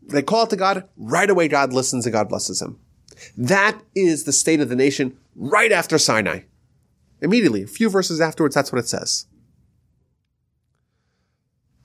they 0.02 0.20
call 0.20 0.44
it 0.44 0.50
to 0.50 0.56
God, 0.56 0.86
right 0.98 1.30
away 1.30 1.48
God 1.48 1.72
listens 1.72 2.04
and 2.04 2.12
God 2.12 2.28
blesses 2.28 2.60
him. 2.60 2.78
That 3.38 3.80
is 3.94 4.24
the 4.24 4.34
state 4.34 4.60
of 4.60 4.68
the 4.68 4.76
nation 4.76 5.16
right 5.34 5.72
after 5.72 5.96
Sinai. 5.96 6.40
Immediately, 7.22 7.62
a 7.62 7.66
few 7.66 7.88
verses 7.88 8.20
afterwards, 8.20 8.54
that's 8.54 8.70
what 8.70 8.80
it 8.80 8.88
says. 8.88 9.28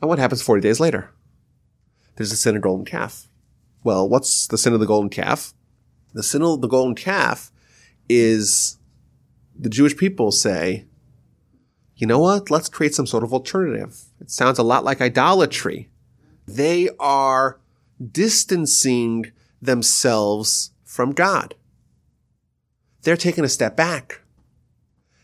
And 0.02 0.10
what 0.10 0.20
happens 0.20 0.42
40 0.42 0.62
days 0.62 0.80
later? 0.80 1.12
There's 2.16 2.30
the 2.30 2.36
sin 2.36 2.56
of 2.56 2.62
the 2.62 2.68
golden 2.68 2.86
calf. 2.86 3.28
Well, 3.84 4.08
what's 4.08 4.48
the 4.48 4.58
sin 4.58 4.74
of 4.74 4.80
the 4.80 4.86
golden 4.86 5.10
calf? 5.10 5.54
The 6.14 6.24
sin 6.24 6.42
of 6.42 6.62
the 6.62 6.68
golden 6.68 6.96
calf 6.96 7.52
is 8.10 8.78
the 9.58 9.70
Jewish 9.70 9.96
people 9.96 10.32
say, 10.32 10.86
you 11.96 12.08
know 12.08 12.20
what? 12.20 12.50
Let's 12.50 12.70
create 12.70 12.96
some 12.96 13.06
sort 13.06 13.24
of 13.24 13.34
alternative. 13.34 14.04
It 14.22 14.32
sounds 14.32 14.58
a 14.58 14.64
lot 14.64 14.86
like 14.86 15.02
idolatry. 15.02 15.90
They 16.48 16.90
are 17.00 17.60
distancing 18.12 19.32
themselves 19.62 20.72
from 20.86 21.12
God. 21.12 21.56
They're 23.04 23.18
taking 23.18 23.44
a 23.44 23.50
step 23.50 23.76
back. 23.76 24.22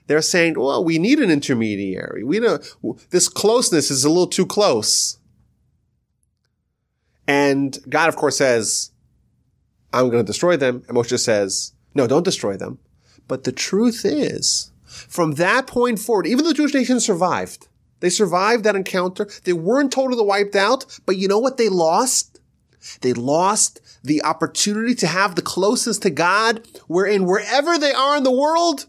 They're 0.07 0.21
saying, 0.21 0.59
well, 0.59 0.83
we 0.83 0.99
need 0.99 1.19
an 1.19 1.31
intermediary. 1.31 2.23
We 2.23 2.39
know 2.39 2.59
this 3.09 3.27
closeness 3.27 3.89
is 3.89 4.05
a 4.05 4.09
little 4.09 4.27
too 4.27 4.45
close. 4.45 5.17
And 7.27 7.77
God, 7.89 8.09
of 8.09 8.15
course, 8.15 8.37
says, 8.37 8.91
I'm 9.91 10.09
going 10.09 10.23
to 10.23 10.27
destroy 10.27 10.57
them. 10.57 10.83
And 10.87 10.95
Moshe 10.95 11.17
says, 11.19 11.73
no, 11.95 12.05
don't 12.05 12.23
destroy 12.23 12.55
them. 12.55 12.77
But 13.27 13.45
the 13.45 13.51
truth 13.51 14.05
is, 14.05 14.71
from 14.85 15.33
that 15.33 15.65
point 15.65 15.97
forward, 15.99 16.27
even 16.27 16.45
the 16.45 16.53
Jewish 16.53 16.73
nation 16.73 16.99
survived, 16.99 17.67
they 18.01 18.09
survived 18.09 18.63
that 18.65 18.75
encounter. 18.75 19.27
They 19.43 19.53
weren't 19.53 19.91
totally 19.91 20.23
wiped 20.23 20.55
out, 20.55 20.99
but 21.05 21.17
you 21.17 21.27
know 21.27 21.39
what 21.39 21.57
they 21.57 21.69
lost? 21.69 22.39
They 23.01 23.13
lost 23.13 23.81
the 24.03 24.23
opportunity 24.23 24.93
to 24.95 25.07
have 25.07 25.33
the 25.33 25.41
closest 25.41 26.03
to 26.03 26.11
God, 26.11 26.67
wherein 26.87 27.25
wherever 27.25 27.79
they 27.79 27.93
are 27.93 28.17
in 28.17 28.23
the 28.23 28.31
world, 28.31 28.85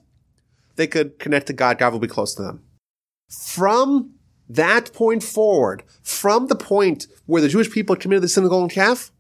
they 0.77 0.87
could 0.87 1.19
connect 1.19 1.47
to 1.49 1.53
God. 1.53 1.79
God 1.79 1.93
will 1.93 2.01
be 2.01 2.07
close 2.07 2.35
to 2.35 2.43
them. 2.43 2.63
From 3.31 4.15
that 4.49 4.93
point 4.93 5.23
forward, 5.23 5.83
from 6.03 6.47
the 6.47 6.57
point 6.57 7.07
where 7.27 7.43
the 7.43 7.49
Jewish 7.49 7.71
people 7.71 7.97
committed 7.97 8.23
the 8.23 8.29
sin 8.29 8.45
of 8.45 8.51
the 8.51 8.55
golden 8.55 8.71
calf, 8.71 9.11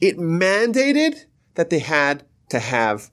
it 0.00 0.18
mandated 0.18 1.26
that 1.54 1.70
they 1.70 1.78
had 1.78 2.24
to 2.48 2.58
have 2.58 3.10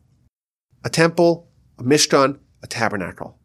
a 0.83 0.89
temple, 0.89 1.47
a 1.77 1.83
mishkan, 1.83 2.39
a 2.63 2.67
tabernacle. 2.67 3.37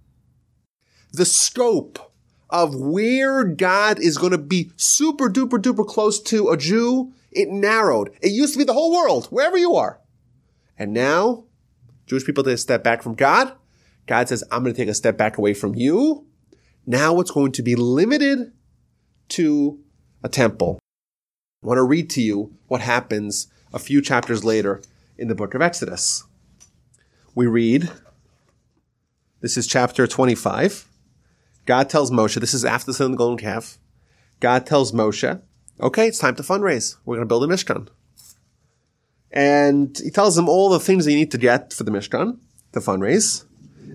The 1.12 1.26
scope 1.26 2.12
of 2.50 2.75
where 2.75 3.44
God 3.44 3.99
is 3.99 4.16
going 4.16 4.33
to 4.33 4.38
be 4.38 4.71
super 4.76 5.28
duper 5.28 5.61
duper 5.61 5.87
close 5.87 6.21
to 6.23 6.50
a 6.50 6.56
Jew, 6.56 7.12
it 7.30 7.49
narrowed. 7.49 8.11
It 8.23 8.30
used 8.30 8.54
to 8.54 8.59
be 8.59 8.64
the 8.64 8.73
whole 8.73 8.92
world, 8.92 9.26
wherever 9.26 9.59
you 9.59 9.75
are. 9.75 10.00
And 10.78 10.92
now, 10.92 11.44
Jewish 12.06 12.25
people 12.25 12.44
take 12.44 12.54
a 12.54 12.59
step 12.59 12.83
back 12.83 13.02
from 13.02 13.14
God. 13.14 13.52
God 14.07 14.29
says, 14.29 14.45
I'm 14.51 14.63
going 14.63 14.75
to 14.75 14.81
take 14.81 14.89
a 14.89 14.95
step 14.95 15.17
back 15.17 15.39
away 15.39 15.55
from 15.55 15.75
you. 15.75 16.27
Now 16.87 17.21
it's 17.21 17.31
going 17.31 17.53
to 17.53 17.63
be 17.63 17.75
limited 17.75 18.53
to 19.31 19.79
a 20.23 20.29
temple. 20.29 20.79
I 21.63 21.67
want 21.67 21.79
to 21.79 21.85
read 21.85 22.11
to 22.11 22.23
you 22.23 22.55
what 22.69 22.83
happens 22.83 23.49
a 23.73 23.79
few 23.79 24.03
chapters 24.03 24.45
later 24.45 24.83
in 25.17 25.29
the 25.29 25.35
book 25.35 25.55
of 25.55 25.63
Exodus. 25.63 26.25
We 27.35 27.47
read, 27.47 27.91
this 29.41 29.57
is 29.57 29.67
chapter 29.67 30.07
25. 30.07 30.87
God 31.67 31.89
tells 31.89 32.11
Moshe, 32.11 32.39
this 32.39 32.55
is 32.55 32.65
after 32.65 32.87
the 32.87 32.95
sin 32.95 33.07
of 33.07 33.13
the 33.13 33.19
golden 33.19 33.39
calf. 33.39 33.79
God 34.41 34.67
tells 34.67 34.93
Moshe, 34.93 35.41
okay, 35.81 36.07
it's 36.07 36.19
time 36.19 36.35
to 36.37 36.43
fundraise. 36.43 36.97
We're 37.05 37.17
going 37.17 37.27
to 37.27 37.33
build 37.33 37.45
a 37.45 37.47
Mishkan. 37.47 37.89
And 39.31 39.99
he 39.99 40.11
tells 40.11 40.37
him 40.37 40.49
all 40.49 40.69
the 40.69 40.79
things 40.79 41.07
you 41.07 41.17
need 41.17 41.31
to 41.33 41.39
get 41.39 41.73
for 41.73 41.83
the 41.83 41.91
Mishkan, 41.91 42.39
to 42.73 42.81
fundraise. 42.81 43.45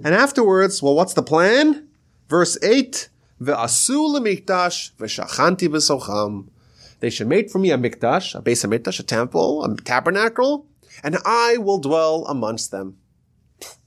And 0.04 0.16
afterwards, 0.16 0.82
well, 0.82 0.96
what's 0.96 1.14
the 1.14 1.24
plan? 1.24 1.88
Verse 2.28 2.58
8, 2.64 3.10
Ve'asu 3.42 4.16
lemikdash 4.16 4.92
v'shachanti 4.94 5.68
v'socham. 5.68 6.50
They 7.00 7.10
should 7.10 7.28
make 7.28 7.50
for 7.50 7.60
me 7.60 7.72
a 7.72 7.78
mikdash, 7.78 8.36
a 8.36 8.42
base 8.42 8.64
mikdash, 8.64 9.00
a 9.00 9.04
temple, 9.04 9.64
a 9.64 9.76
tabernacle, 9.78 10.68
and 11.04 11.18
I 11.26 11.58
will 11.58 11.80
dwell 11.80 12.26
amongst 12.28 12.72
them. 12.72 12.98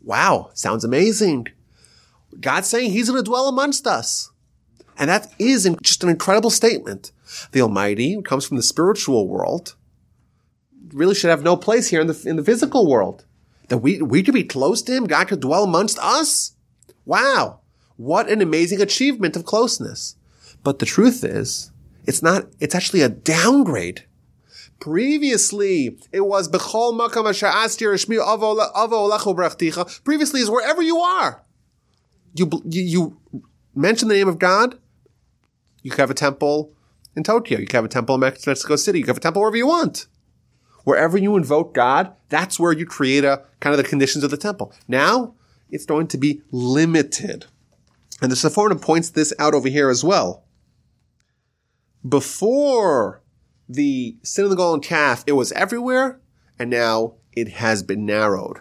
Wow, 0.02 0.50
sounds 0.54 0.84
amazing. 0.84 1.48
God's 2.40 2.68
saying 2.68 2.90
he's 2.90 3.10
going 3.10 3.22
to 3.22 3.28
dwell 3.28 3.48
amongst 3.48 3.86
us. 3.86 4.30
And 4.98 5.10
that 5.10 5.32
is 5.38 5.68
just 5.82 6.02
an 6.02 6.10
incredible 6.10 6.50
statement. 6.50 7.12
The 7.52 7.62
Almighty, 7.62 8.14
who 8.14 8.22
comes 8.22 8.46
from 8.46 8.56
the 8.56 8.62
spiritual 8.62 9.28
world, 9.28 9.74
really 10.92 11.14
should 11.14 11.30
have 11.30 11.42
no 11.42 11.56
place 11.56 11.88
here 11.88 12.00
in 12.00 12.06
the, 12.06 12.22
in 12.26 12.36
the 12.36 12.44
physical 12.44 12.88
world. 12.88 13.24
That 13.68 13.78
we, 13.78 14.02
we 14.02 14.22
could 14.22 14.34
be 14.34 14.44
close 14.44 14.82
to 14.82 14.92
him. 14.92 15.06
God 15.06 15.28
could 15.28 15.40
dwell 15.40 15.64
amongst 15.64 15.98
us. 15.98 16.54
Wow. 17.04 17.60
What 17.96 18.28
an 18.28 18.40
amazing 18.40 18.80
achievement 18.80 19.36
of 19.36 19.44
closeness. 19.44 20.16
But 20.62 20.78
the 20.78 20.86
truth 20.86 21.24
is, 21.24 21.70
it's 22.06 22.22
not, 22.22 22.46
it's 22.60 22.74
actually 22.74 23.02
a 23.02 23.08
downgrade 23.08 24.04
Previously, 24.82 25.96
it 26.10 26.22
was 26.22 26.48
Bechol 26.48 26.98
Makom 26.98 27.24
Avo 28.74 30.02
Previously 30.02 30.40
is 30.40 30.50
wherever 30.50 30.82
you 30.82 30.98
are. 30.98 31.44
You, 32.34 32.50
you, 32.64 32.82
you 32.82 33.42
mention 33.76 34.08
the 34.08 34.16
name 34.16 34.26
of 34.26 34.40
God. 34.40 34.76
You 35.82 35.92
can 35.92 36.00
have 36.00 36.10
a 36.10 36.14
temple 36.14 36.72
in 37.14 37.22
Tokyo. 37.22 37.60
You 37.60 37.66
can 37.68 37.78
have 37.78 37.84
a 37.84 37.88
temple 37.88 38.16
in 38.16 38.22
Mexico 38.22 38.74
City. 38.74 38.98
You 38.98 39.04
can 39.04 39.10
have 39.10 39.18
a 39.18 39.20
temple 39.20 39.42
wherever 39.42 39.56
you 39.56 39.68
want. 39.68 40.08
Wherever 40.84 41.16
you 41.16 41.36
invoke 41.36 41.74
God, 41.74 42.12
that's 42.28 42.58
where 42.58 42.72
you 42.72 42.86
create 42.86 43.24
a 43.24 43.44
kind 43.60 43.72
of 43.72 43.78
the 43.78 43.88
conditions 43.88 44.24
of 44.24 44.30
the 44.30 44.36
temple. 44.36 44.72
Now, 44.88 45.34
it's 45.70 45.86
going 45.86 46.08
to 46.08 46.18
be 46.18 46.42
limited. 46.50 47.46
And 48.20 48.30
the 48.30 48.36
Sforno 48.36 48.80
points 48.80 49.10
this 49.10 49.32
out 49.38 49.54
over 49.54 49.68
here 49.68 49.90
as 49.90 50.04
well. 50.04 50.44
Before 52.08 53.22
the 53.68 54.16
sin 54.22 54.44
of 54.44 54.50
the 54.50 54.56
golden 54.56 54.80
calf, 54.80 55.24
it 55.26 55.32
was 55.32 55.52
everywhere, 55.52 56.20
and 56.58 56.68
now 56.68 57.14
it 57.32 57.48
has 57.48 57.82
been 57.82 58.04
narrowed. 58.04 58.58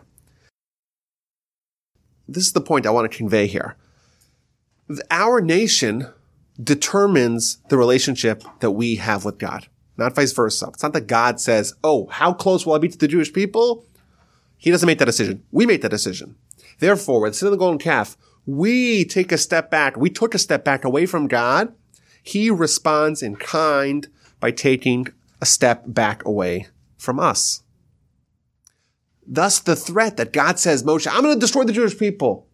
This 2.27 2.45
is 2.45 2.53
the 2.53 2.61
point 2.61 2.85
I 2.85 2.91
want 2.91 3.11
to 3.11 3.17
convey 3.17 3.47
here. 3.47 3.75
Our 5.09 5.41
nation 5.41 6.07
determines 6.61 7.57
the 7.69 7.77
relationship 7.77 8.43
that 8.59 8.71
we 8.71 8.95
have 8.95 9.25
with 9.25 9.37
God, 9.37 9.67
not 10.01 10.15
vice 10.15 10.33
versa. 10.33 10.67
It's 10.73 10.83
not 10.83 10.93
that 10.93 11.07
God 11.07 11.39
says, 11.39 11.73
Oh, 11.83 12.07
how 12.07 12.33
close 12.33 12.65
will 12.65 12.73
I 12.73 12.79
be 12.79 12.89
to 12.89 12.97
the 12.97 13.07
Jewish 13.07 13.31
people? 13.31 13.85
He 14.57 14.71
doesn't 14.71 14.87
make 14.87 14.99
that 14.99 15.05
decision. 15.05 15.43
We 15.51 15.65
make 15.65 15.81
that 15.81 15.89
decision. 15.89 16.35
Therefore, 16.79 17.21
with 17.21 17.33
the 17.33 17.37
sin 17.37 17.47
of 17.47 17.51
the 17.51 17.57
golden 17.57 17.79
calf, 17.79 18.17
we 18.45 19.05
take 19.05 19.31
a 19.31 19.37
step 19.37 19.71
back. 19.71 19.97
We 19.97 20.09
took 20.09 20.35
a 20.35 20.39
step 20.39 20.63
back 20.63 20.83
away 20.83 21.05
from 21.05 21.27
God. 21.27 21.73
He 22.23 22.49
responds 22.49 23.23
in 23.23 23.35
kind 23.35 24.07
by 24.39 24.51
taking 24.51 25.07
a 25.41 25.45
step 25.45 25.83
back 25.87 26.23
away 26.25 26.67
from 26.97 27.19
us. 27.19 27.63
Thus, 29.25 29.59
the 29.59 29.75
threat 29.75 30.17
that 30.17 30.33
God 30.33 30.59
says, 30.59 30.83
Moshe, 30.83 31.07
I'm 31.07 31.23
going 31.23 31.35
to 31.35 31.39
destroy 31.39 31.63
the 31.63 31.73
Jewish 31.73 31.97
people. 31.97 32.47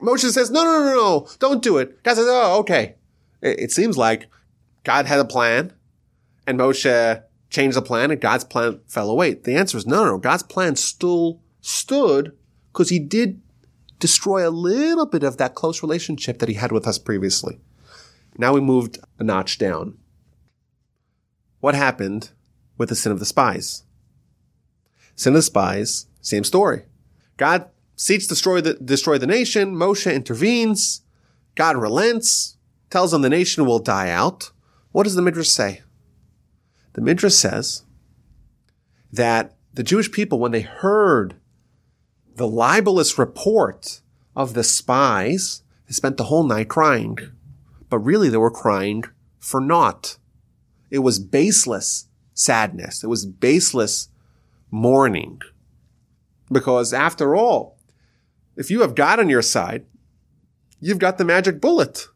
Moshe 0.00 0.28
says, 0.30 0.50
no, 0.50 0.64
no, 0.64 0.84
no, 0.84 0.94
no, 0.94 1.28
don't 1.38 1.62
do 1.62 1.78
it. 1.78 2.02
God 2.02 2.14
says, 2.14 2.26
oh, 2.28 2.58
okay. 2.60 2.94
It, 3.42 3.60
it 3.60 3.72
seems 3.72 3.98
like 3.98 4.28
God 4.84 5.06
had 5.06 5.20
a 5.20 5.24
plan 5.24 5.72
and 6.46 6.58
Moshe 6.58 7.22
changed 7.50 7.76
the 7.76 7.82
plan 7.82 8.10
and 8.10 8.20
God's 8.20 8.44
plan 8.44 8.80
fell 8.86 9.10
away. 9.10 9.34
The 9.34 9.56
answer 9.56 9.76
is 9.76 9.86
no, 9.86 10.04
no, 10.04 10.10
no. 10.12 10.18
God's 10.18 10.42
plan 10.42 10.76
still 10.76 11.40
stood 11.60 12.36
because 12.72 12.88
he 12.88 12.98
did 12.98 13.40
destroy 13.98 14.48
a 14.48 14.50
little 14.50 15.06
bit 15.06 15.22
of 15.22 15.36
that 15.36 15.54
close 15.54 15.82
relationship 15.82 16.38
that 16.38 16.48
he 16.48 16.54
had 16.54 16.72
with 16.72 16.86
us 16.86 16.98
previously. 16.98 17.60
Now 18.38 18.54
we 18.54 18.60
moved 18.60 18.98
a 19.18 19.24
notch 19.24 19.58
down 19.58 19.98
what 21.60 21.74
happened 21.74 22.30
with 22.78 22.88
the 22.88 22.96
sin 22.96 23.12
of 23.12 23.18
the 23.18 23.26
spies. 23.26 23.84
Sin 25.14 25.34
of 25.34 25.38
the 25.38 25.42
spies, 25.42 26.06
same 26.22 26.44
story. 26.44 26.84
God 27.36 27.68
seeks 27.96 28.24
to 28.24 28.30
destroy 28.30 28.60
the, 28.60 28.74
destroy 28.74 29.18
the 29.18 29.26
nation. 29.26 29.76
Moshe 29.76 30.12
intervenes. 30.12 31.02
God 31.54 31.76
relents, 31.76 32.56
tells 32.88 33.10
them 33.10 33.22
the 33.22 33.28
nation 33.28 33.66
will 33.66 33.78
die 33.78 34.10
out. 34.10 34.50
What 34.92 35.04
does 35.04 35.14
the 35.14 35.22
Midrash 35.22 35.48
say? 35.48 35.82
The 36.92 37.00
Midrash 37.00 37.34
says 37.34 37.84
that 39.12 39.56
the 39.72 39.82
Jewish 39.82 40.10
people, 40.10 40.38
when 40.38 40.52
they 40.52 40.62
heard 40.62 41.36
the 42.34 42.46
libelous 42.46 43.18
report 43.18 44.00
of 44.34 44.54
the 44.54 44.64
spies, 44.64 45.62
they 45.86 45.92
spent 45.92 46.16
the 46.16 46.24
whole 46.24 46.44
night 46.44 46.68
crying. 46.68 47.18
But 47.88 47.98
really 47.98 48.28
they 48.28 48.36
were 48.36 48.50
crying 48.50 49.04
for 49.38 49.60
naught. 49.60 50.18
It 50.90 51.00
was 51.00 51.18
baseless 51.18 52.08
sadness. 52.34 53.04
It 53.04 53.08
was 53.08 53.26
baseless 53.26 54.08
mourning. 54.70 55.40
Because 56.50 56.92
after 56.92 57.36
all, 57.36 57.78
if 58.56 58.70
you 58.70 58.80
have 58.80 58.94
God 58.94 59.20
on 59.20 59.28
your 59.28 59.42
side, 59.42 59.86
you've 60.80 60.98
got 60.98 61.18
the 61.18 61.24
magic 61.24 61.60
bullet. 61.60 62.08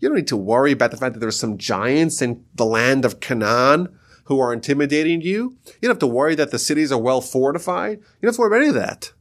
You 0.00 0.08
don't 0.08 0.16
need 0.16 0.26
to 0.28 0.36
worry 0.36 0.72
about 0.72 0.90
the 0.90 0.96
fact 0.96 1.14
that 1.14 1.20
there's 1.20 1.38
some 1.38 1.58
giants 1.58 2.20
in 2.20 2.44
the 2.54 2.66
land 2.66 3.04
of 3.04 3.20
Canaan 3.20 3.97
who 4.28 4.38
are 4.38 4.52
intimidating 4.52 5.22
you. 5.22 5.56
You 5.64 5.88
don't 5.88 5.92
have 5.92 5.98
to 6.00 6.06
worry 6.06 6.34
that 6.34 6.50
the 6.50 6.58
cities 6.58 6.92
are 6.92 7.00
well 7.00 7.22
fortified. 7.22 7.98
You 7.98 8.04
don't 8.22 8.28
have 8.28 8.34
to 8.36 8.40
worry 8.42 8.48
about 8.48 8.60
any 8.60 8.68
of 8.68 8.74
that. 8.74 9.12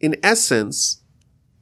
In 0.00 0.16
essence, 0.22 1.02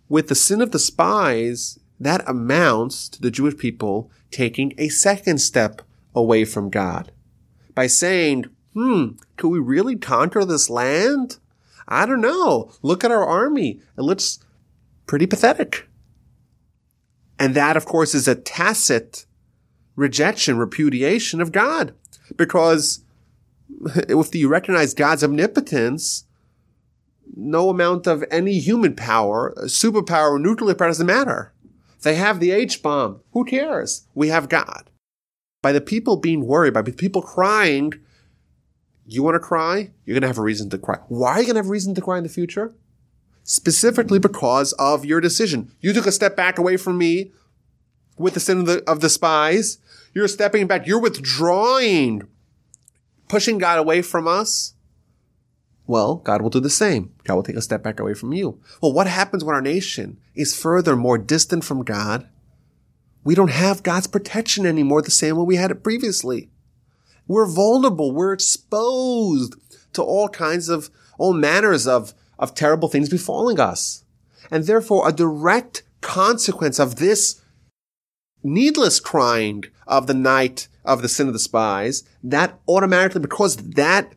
with 0.09 0.27
the 0.27 0.35
sin 0.35 0.61
of 0.61 0.73
the 0.73 0.81
spies, 0.81 1.79
that 2.01 2.29
amounts 2.29 3.09
to 3.11 3.21
the 3.21 3.31
Jewish 3.31 3.57
people 3.57 4.11
taking 4.33 4.75
a 4.79 4.89
second 4.89 5.39
step 5.39 5.81
away 6.13 6.45
from 6.45 6.71
God 6.71 7.13
by 7.73 7.87
saying, 7.87 8.47
hmm, 8.75 9.11
could 9.37 9.49
we 9.49 9.61
really 9.61 9.95
conquer 9.95 10.45
this 10.45 10.69
land? 10.69 11.39
I 11.87 12.05
don't 12.05 12.21
know. 12.21 12.73
Look 12.83 13.05
at 13.05 13.13
our 13.13 13.25
army. 13.25 13.81
It 13.97 14.03
looks 14.03 14.41
pretty 15.07 15.27
pathetic. 15.27 15.89
And 17.39 17.55
that, 17.55 17.77
of 17.77 17.87
course, 17.87 18.13
is 18.13 18.27
a 18.27 18.35
tacit 18.35 19.25
rejection, 19.95 20.59
repudiation 20.59 21.41
of 21.41 21.53
God. 21.53 21.95
Because 22.37 23.01
if 23.85 24.35
you 24.35 24.49
recognize 24.49 24.95
God's 24.95 25.25
omnipotence, 25.25 26.25
no 27.37 27.71
amount 27.71 28.07
of 28.07 28.25
any 28.31 28.59
human 28.59 28.95
power, 28.95 29.55
superpower, 29.65 30.33
or 30.33 30.39
nuclear 30.39 30.75
power 30.75 30.89
doesn't 30.89 31.07
matter. 31.07 31.53
They 32.03 32.15
have 32.15 32.41
the 32.41 32.51
H 32.53 32.83
bomb. 32.83 33.21
Who 33.33 33.45
cares? 33.45 34.07
We 34.15 34.29
have 34.29 34.49
God. 34.49 34.91
By 35.63 35.73
the 35.73 35.81
people 35.81 36.17
being 36.17 36.47
worried, 36.47 36.75
by 36.75 36.83
the 36.83 36.93
people 36.93 37.23
crying, 37.23 37.93
you 39.05 39.23
want 39.23 39.35
to 39.35 39.41
cry? 39.41 39.91
You're 40.05 40.15
going 40.15 40.23
to 40.23 40.29
have 40.29 40.39
a 40.39 40.43
reason 40.43 40.71
to 40.71 40.79
cry. 40.79 40.99
Why 41.09 41.33
are 41.33 41.41
you 41.41 41.47
going 41.47 41.55
to 41.55 41.61
have 41.61 41.67
a 41.67 41.71
reason 41.71 41.95
to 41.95 42.01
cry 42.01 42.19
in 42.19 42.23
the 42.23 42.29
future? 42.29 42.75
Specifically 43.43 44.19
because 44.19 44.73
of 44.75 45.05
your 45.05 45.21
decision. 45.21 45.73
You 45.81 45.93
took 45.93 46.07
a 46.07 46.13
step 46.13 46.37
back 46.37 46.59
away 46.59 46.77
from 46.77 46.99
me 46.99 47.33
with 48.19 48.35
the 48.35 48.41
sin 48.41 48.61
of 48.61 48.67
the, 48.67 48.91
of 48.91 49.01
the 49.01 49.09
spies. 49.09 49.79
You're 50.15 50.29
stepping 50.29 50.67
back. 50.67 50.87
You're 50.87 51.01
withdrawing, 51.01 52.29
pushing 53.29 53.59
God 53.59 53.79
away 53.79 54.03
from 54.03 54.27
us. 54.27 54.75
Well, 55.87 56.17
God 56.17 56.43
will 56.43 56.51
do 56.51 56.61
the 56.61 56.69
same. 56.69 57.15
God 57.25 57.37
will 57.37 57.43
take 57.43 57.57
a 57.57 57.63
step 57.63 57.83
back 57.83 57.99
away 57.99 58.15
from 58.15 58.33
you. 58.33 58.61
Well, 58.83 58.93
what 58.93 59.07
happens 59.07 59.43
when 59.43 59.55
our 59.55 59.63
nation 59.63 60.19
is 60.35 60.55
further 60.55 60.97
more 60.97 61.17
distant 61.17 61.65
from 61.65 61.83
God? 61.83 62.29
We 63.25 63.35
don't 63.35 63.51
have 63.51 63.83
God's 63.83 64.07
protection 64.07 64.67
anymore 64.67 65.03
the 65.03 65.11
same 65.11 65.37
way 65.37 65.45
we 65.45 65.57
had 65.57 65.71
it 65.71 65.83
previously. 65.83 66.51
We're 67.27 67.47
vulnerable. 67.47 68.13
We're 68.13 68.33
exposed 68.33 69.55
to 69.95 70.03
all 70.03 70.29
kinds 70.29 70.69
of, 70.69 70.91
all 71.19 71.33
manners 71.33 71.87
of, 71.87 72.15
of 72.39 72.55
terrible 72.55 72.89
things 72.89 73.09
befalling 73.09 73.59
us. 73.59 74.05
And 74.51 74.65
therefore, 74.65 75.09
a 75.09 75.13
direct 75.13 75.83
consequence 76.01 76.79
of 76.79 76.97
this 76.97 77.41
needless 78.43 79.01
crying 79.01 79.65
of 79.87 80.07
the 80.07 80.15
night 80.15 80.69
of 80.85 81.03
the 81.03 81.09
sin 81.09 81.27
of 81.27 81.33
the 81.33 81.39
spies, 81.39 82.05
that 82.23 82.59
automatically, 82.69 83.21
because 83.21 83.57
that 83.57 84.15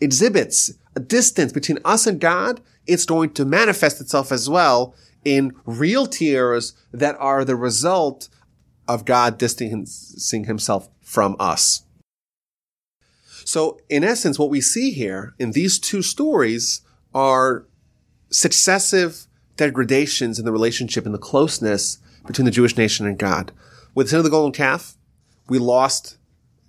exhibits 0.00 0.72
a 0.94 1.00
distance 1.00 1.52
between 1.52 1.78
us 1.84 2.06
and 2.06 2.20
God, 2.20 2.60
it's 2.86 3.04
going 3.04 3.30
to 3.34 3.44
manifest 3.44 4.00
itself 4.00 4.32
as 4.32 4.48
well 4.48 4.94
in 5.24 5.52
real 5.64 6.06
tears 6.06 6.74
that 6.92 7.16
are 7.18 7.44
the 7.44 7.56
result 7.56 8.28
of 8.88 9.04
God 9.04 9.38
distancing 9.38 10.44
himself 10.44 10.88
from 11.00 11.36
us. 11.38 11.84
So 13.44 13.80
in 13.88 14.04
essence, 14.04 14.38
what 14.38 14.50
we 14.50 14.60
see 14.60 14.90
here 14.90 15.34
in 15.38 15.52
these 15.52 15.78
two 15.78 16.02
stories 16.02 16.82
are 17.14 17.66
successive 18.30 19.26
degradations 19.56 20.38
in 20.38 20.44
the 20.44 20.52
relationship 20.52 21.06
and 21.06 21.14
the 21.14 21.18
closeness 21.18 21.98
between 22.26 22.44
the 22.44 22.50
Jewish 22.50 22.76
nation 22.76 23.06
and 23.06 23.18
God. 23.18 23.52
With 23.94 24.06
the 24.06 24.10
sin 24.10 24.18
of 24.18 24.24
the 24.24 24.30
golden 24.30 24.52
calf, 24.52 24.96
we 25.48 25.58
lost 25.58 26.16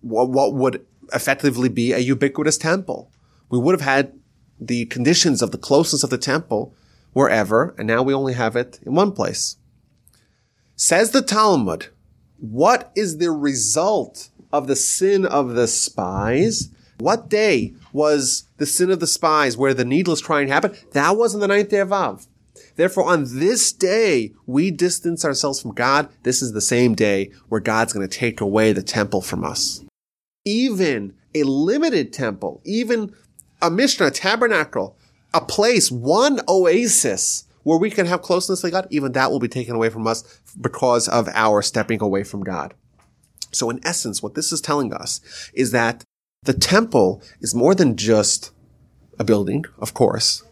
what, 0.02 0.30
what 0.30 0.54
would 0.54 0.86
effectively 1.14 1.70
be 1.70 1.94
a 1.94 2.00
ubiquitous 2.00 2.58
temple 2.58 3.12
we 3.54 3.60
would 3.60 3.74
have 3.74 3.88
had 3.88 4.20
the 4.60 4.86
conditions 4.86 5.44
of 5.44 5.52
the 5.52 5.60
closeness 5.60 6.04
of 6.04 6.10
the 6.10 6.18
temple 6.18 6.74
wherever, 7.12 7.76
and 7.78 7.86
now 7.86 8.02
we 8.02 8.12
only 8.12 8.34
have 8.34 8.56
it 8.56 8.80
in 8.84 8.96
one 8.96 9.12
place. 9.12 9.58
Says 10.76 11.12
the 11.12 11.22
Talmud, 11.22 11.90
what 12.40 12.92
is 12.96 13.20
the 13.20 13.30
result 13.30 14.32
of 14.52 14.66
the 14.66 14.76
sin 14.76 15.24
of 15.24 15.54
the 15.54 15.68
spies? 15.68 16.70
What 16.98 17.30
day 17.30 17.76
was 17.92 18.46
the 18.58 18.66
sin 18.66 18.90
of 18.90 19.00
the 19.00 19.06
spies 19.06 19.56
where 19.56 19.76
the 19.76 19.86
needless 19.86 20.24
crying 20.24 20.48
happened? 20.48 20.76
That 20.94 21.16
was 21.16 21.36
on 21.36 21.40
the 21.42 21.48
ninth 21.48 21.70
day 21.70 21.78
of 21.78 21.94
Av. 21.94 22.26
Therefore, 22.76 23.06
on 23.06 23.26
this 23.40 23.72
day, 23.72 24.34
we 24.46 24.72
distance 24.72 25.24
ourselves 25.24 25.62
from 25.62 25.74
God. 25.74 26.10
This 26.24 26.42
is 26.42 26.54
the 26.54 26.62
same 26.62 26.96
day 26.96 27.32
where 27.50 27.62
God's 27.62 27.94
going 27.94 28.08
to 28.08 28.18
take 28.18 28.42
away 28.42 28.74
the 28.74 28.84
temple 28.84 29.22
from 29.22 29.44
us. 29.44 29.84
Even 30.46 31.14
a 31.36 31.44
limited 31.44 32.12
temple, 32.12 32.62
even 32.66 33.14
a 33.62 33.70
Mishkan, 33.70 34.08
a 34.08 34.12
tabernacle, 34.12 34.98
a 35.34 35.42
place, 35.42 35.92
one 35.92 36.40
oasis 36.48 37.46
where 37.64 37.78
we 37.78 37.90
can 37.90 38.06
have 38.06 38.22
closeness 38.22 38.62
to 38.62 38.72
God, 38.72 38.88
even 38.90 39.14
that 39.14 39.32
will 39.32 39.40
be 39.40 39.48
taken 39.48 39.76
away 39.76 39.90
from 39.90 40.06
us 40.06 40.42
because 40.60 41.08
of 41.08 41.30
our 41.30 41.62
stepping 41.62 42.02
away 42.02 42.24
from 42.24 42.44
God. 42.44 42.74
So 43.52 43.70
in 43.70 43.80
essence, 43.86 44.22
what 44.22 44.36
this 44.36 44.52
is 44.52 44.62
telling 44.62 44.94
us 44.94 45.22
is 45.54 45.72
that 45.72 46.04
the 46.44 46.54
temple 46.54 47.22
is 47.40 47.56
more 47.56 47.74
than 47.74 47.96
just 47.96 48.52
a 49.18 49.24
building, 49.24 49.64
of 49.80 49.94
course. 49.94 50.44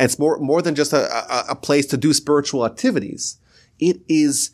And 0.00 0.06
it's 0.06 0.18
more, 0.18 0.38
more 0.38 0.62
than 0.62 0.74
just 0.74 0.94
a, 0.94 1.14
a, 1.14 1.50
a 1.50 1.54
place 1.54 1.84
to 1.88 1.98
do 1.98 2.14
spiritual 2.14 2.64
activities. 2.64 3.36
It 3.78 4.00
is 4.08 4.50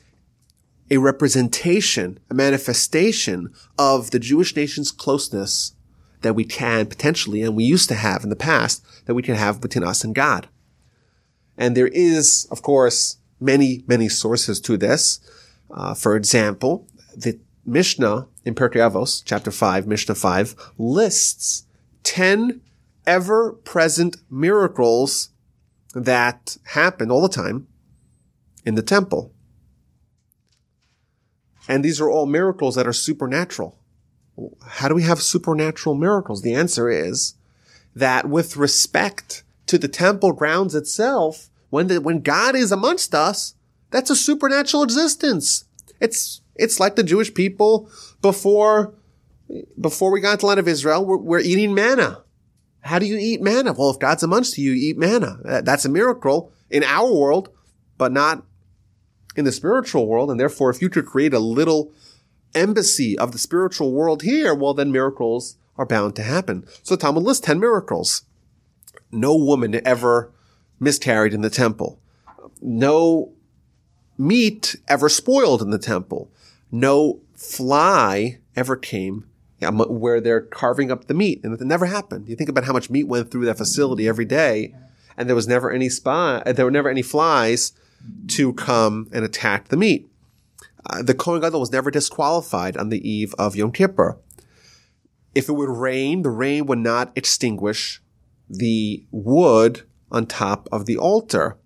a 0.90 0.96
representation, 0.96 2.18
a 2.28 2.34
manifestation 2.34 3.54
of 3.78 4.10
the 4.10 4.18
Jewish 4.18 4.56
nation's 4.56 4.90
closeness 4.90 5.74
that 6.22 6.34
we 6.34 6.42
can 6.42 6.86
potentially, 6.86 7.42
and 7.42 7.54
we 7.54 7.62
used 7.62 7.88
to 7.90 7.94
have 7.94 8.24
in 8.24 8.28
the 8.28 8.34
past, 8.34 8.84
that 9.04 9.14
we 9.14 9.22
can 9.22 9.36
have 9.36 9.60
between 9.60 9.84
us 9.84 10.02
and 10.02 10.16
God. 10.16 10.48
And 11.56 11.76
there 11.76 11.92
is, 11.92 12.48
of 12.50 12.62
course, 12.62 13.18
many, 13.38 13.84
many 13.86 14.08
sources 14.08 14.58
to 14.62 14.76
this. 14.76 15.20
Uh, 15.70 15.94
for 15.94 16.16
example, 16.16 16.88
the 17.16 17.38
Mishnah 17.64 18.26
in 18.44 18.56
Pirkei 18.56 18.80
Avos, 18.80 19.22
chapter 19.24 19.52
5, 19.52 19.86
Mishnah 19.86 20.16
5, 20.16 20.72
lists 20.76 21.66
10 22.02 22.62
ever-present 23.06 24.16
miracles 24.28 25.30
that 26.04 26.56
happen 26.64 27.10
all 27.10 27.22
the 27.22 27.28
time 27.28 27.66
in 28.64 28.74
the 28.74 28.82
temple. 28.82 29.32
And 31.68 31.84
these 31.84 32.00
are 32.00 32.10
all 32.10 32.26
miracles 32.26 32.76
that 32.76 32.86
are 32.86 32.92
supernatural 32.92 33.78
how 34.66 34.88
do 34.88 34.94
we 34.94 35.02
have 35.02 35.22
supernatural 35.22 35.94
miracles? 35.94 36.42
The 36.42 36.54
answer 36.54 36.88
is 36.90 37.34
that 37.94 38.28
with 38.28 38.56
respect 38.56 39.42
to 39.66 39.78
the 39.78 39.88
temple 39.88 40.32
grounds 40.32 40.74
itself, 40.74 41.48
when 41.70 41.88
the, 41.88 42.00
when 42.00 42.20
God 42.20 42.54
is 42.54 42.70
amongst 42.70 43.14
us, 43.14 43.54
that's 43.90 44.10
a 44.10 44.16
supernatural 44.16 44.82
existence. 44.82 45.64
It's, 46.00 46.42
it's 46.54 46.78
like 46.78 46.96
the 46.96 47.02
Jewish 47.02 47.32
people 47.32 47.90
before, 48.20 48.94
before 49.80 50.10
we 50.10 50.20
got 50.20 50.32
into 50.32 50.42
the 50.42 50.46
land 50.46 50.60
of 50.60 50.68
Israel, 50.68 51.04
we're, 51.04 51.16
we're 51.16 51.40
eating 51.40 51.74
manna. 51.74 52.22
How 52.86 52.98
do 52.98 53.06
you 53.06 53.18
eat 53.18 53.42
manna? 53.42 53.72
Well, 53.72 53.90
if 53.90 53.98
God's 53.98 54.22
amongst 54.22 54.56
you, 54.56 54.72
you 54.72 54.90
eat 54.90 54.98
manna. 54.98 55.38
That's 55.62 55.84
a 55.84 55.90
miracle 55.90 56.52
in 56.70 56.84
our 56.84 57.12
world, 57.12 57.50
but 57.98 58.12
not 58.12 58.44
in 59.36 59.44
the 59.44 59.52
spiritual 59.52 60.06
world. 60.06 60.30
And 60.30 60.40
therefore, 60.40 60.70
if 60.70 60.80
you 60.80 60.88
could 60.88 61.04
create 61.04 61.34
a 61.34 61.38
little 61.38 61.92
embassy 62.54 63.18
of 63.18 63.32
the 63.32 63.38
spiritual 63.38 63.92
world 63.92 64.22
here, 64.22 64.54
well, 64.54 64.72
then 64.72 64.92
miracles 64.92 65.56
are 65.76 65.84
bound 65.84 66.16
to 66.16 66.22
happen. 66.22 66.64
So 66.82 66.96
Talmud 66.96 67.22
lists 67.22 67.44
10 67.44 67.60
miracles. 67.60 68.22
No 69.12 69.36
woman 69.36 69.80
ever 69.86 70.32
miscarried 70.80 71.34
in 71.34 71.42
the 71.42 71.50
temple. 71.50 72.00
No 72.62 73.32
meat 74.16 74.76
ever 74.88 75.08
spoiled 75.08 75.60
in 75.60 75.70
the 75.70 75.78
temple. 75.78 76.30
No 76.72 77.20
fly 77.34 78.38
ever 78.54 78.76
came 78.76 79.26
where 79.60 80.20
they're 80.20 80.42
carving 80.42 80.90
up 80.90 81.06
the 81.06 81.14
meat. 81.14 81.40
And 81.42 81.58
it 81.58 81.64
never 81.64 81.86
happened. 81.86 82.28
You 82.28 82.36
think 82.36 82.50
about 82.50 82.64
how 82.64 82.72
much 82.72 82.90
meat 82.90 83.04
went 83.04 83.30
through 83.30 83.46
that 83.46 83.58
facility 83.58 84.06
every 84.06 84.24
day 84.24 84.74
and 85.16 85.28
there 85.28 85.36
was 85.36 85.48
never 85.48 85.70
any 85.70 85.88
spy, 85.88 86.42
there 86.44 86.64
were 86.64 86.70
never 86.70 86.88
any 86.88 87.02
flies 87.02 87.72
to 88.28 88.52
come 88.52 89.08
and 89.12 89.24
attack 89.24 89.68
the 89.68 89.76
meat. 89.76 90.08
Uh, 90.88 91.02
the 91.02 91.14
Kohen 91.14 91.40
Gadol 91.40 91.60
was 91.60 91.72
never 91.72 91.90
disqualified 91.90 92.76
on 92.76 92.90
the 92.90 93.08
eve 93.08 93.34
of 93.38 93.56
Yom 93.56 93.72
Kippur. 93.72 94.18
If 95.34 95.48
it 95.48 95.52
would 95.52 95.68
rain, 95.68 96.22
the 96.22 96.30
rain 96.30 96.66
would 96.66 96.78
not 96.78 97.12
extinguish 97.16 98.00
the 98.48 99.04
wood 99.10 99.82
on 100.10 100.26
top 100.26 100.68
of 100.70 100.86
the 100.86 100.96
altar. 100.96 101.58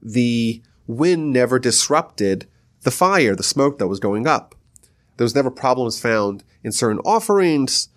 The 0.00 0.62
wind 0.86 1.32
never 1.32 1.58
disrupted 1.58 2.46
the 2.82 2.90
fire, 2.90 3.34
the 3.34 3.42
smoke 3.42 3.78
that 3.78 3.88
was 3.88 4.00
going 4.00 4.26
up. 4.26 4.54
There 5.16 5.24
was 5.24 5.34
never 5.34 5.50
problems 5.50 6.00
found 6.00 6.44
in 6.62 6.72
certain 6.72 7.00
offerings. 7.00 7.88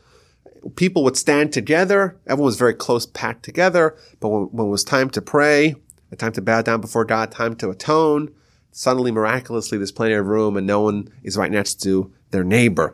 People 0.76 1.04
would 1.04 1.18
stand 1.18 1.54
together. 1.54 2.18
Everyone 2.28 2.48
was 2.48 2.58
very 2.58 2.74
close 2.74 3.06
packed 3.06 3.44
together. 3.44 3.98
But 4.20 4.30
when, 4.30 4.44
when 4.44 4.68
it 4.68 4.72
was 4.72 4.84
time 4.84 5.10
to 5.12 5.22
pray, 5.22 5.76
a 6.12 6.16
time 6.16 6.34
to 6.34 6.42
bow 6.42 6.62
down 6.62 6.82
before 6.82 7.06
God, 7.06 7.32
time 7.32 7.56
to 7.56 7.70
atone, 7.70 8.34
suddenly 8.72 9.12
miraculously 9.12 9.78
there's 9.78 9.92
plenty 9.92 10.14
of 10.14 10.28
room 10.28 10.56
and 10.58 10.68
no 10.68 10.82
one 10.82 11.10
is 11.24 11.38
right 11.38 11.52
next 11.52 11.76
to 11.84 12.12
their 12.32 12.44
neighbor. 12.44 12.94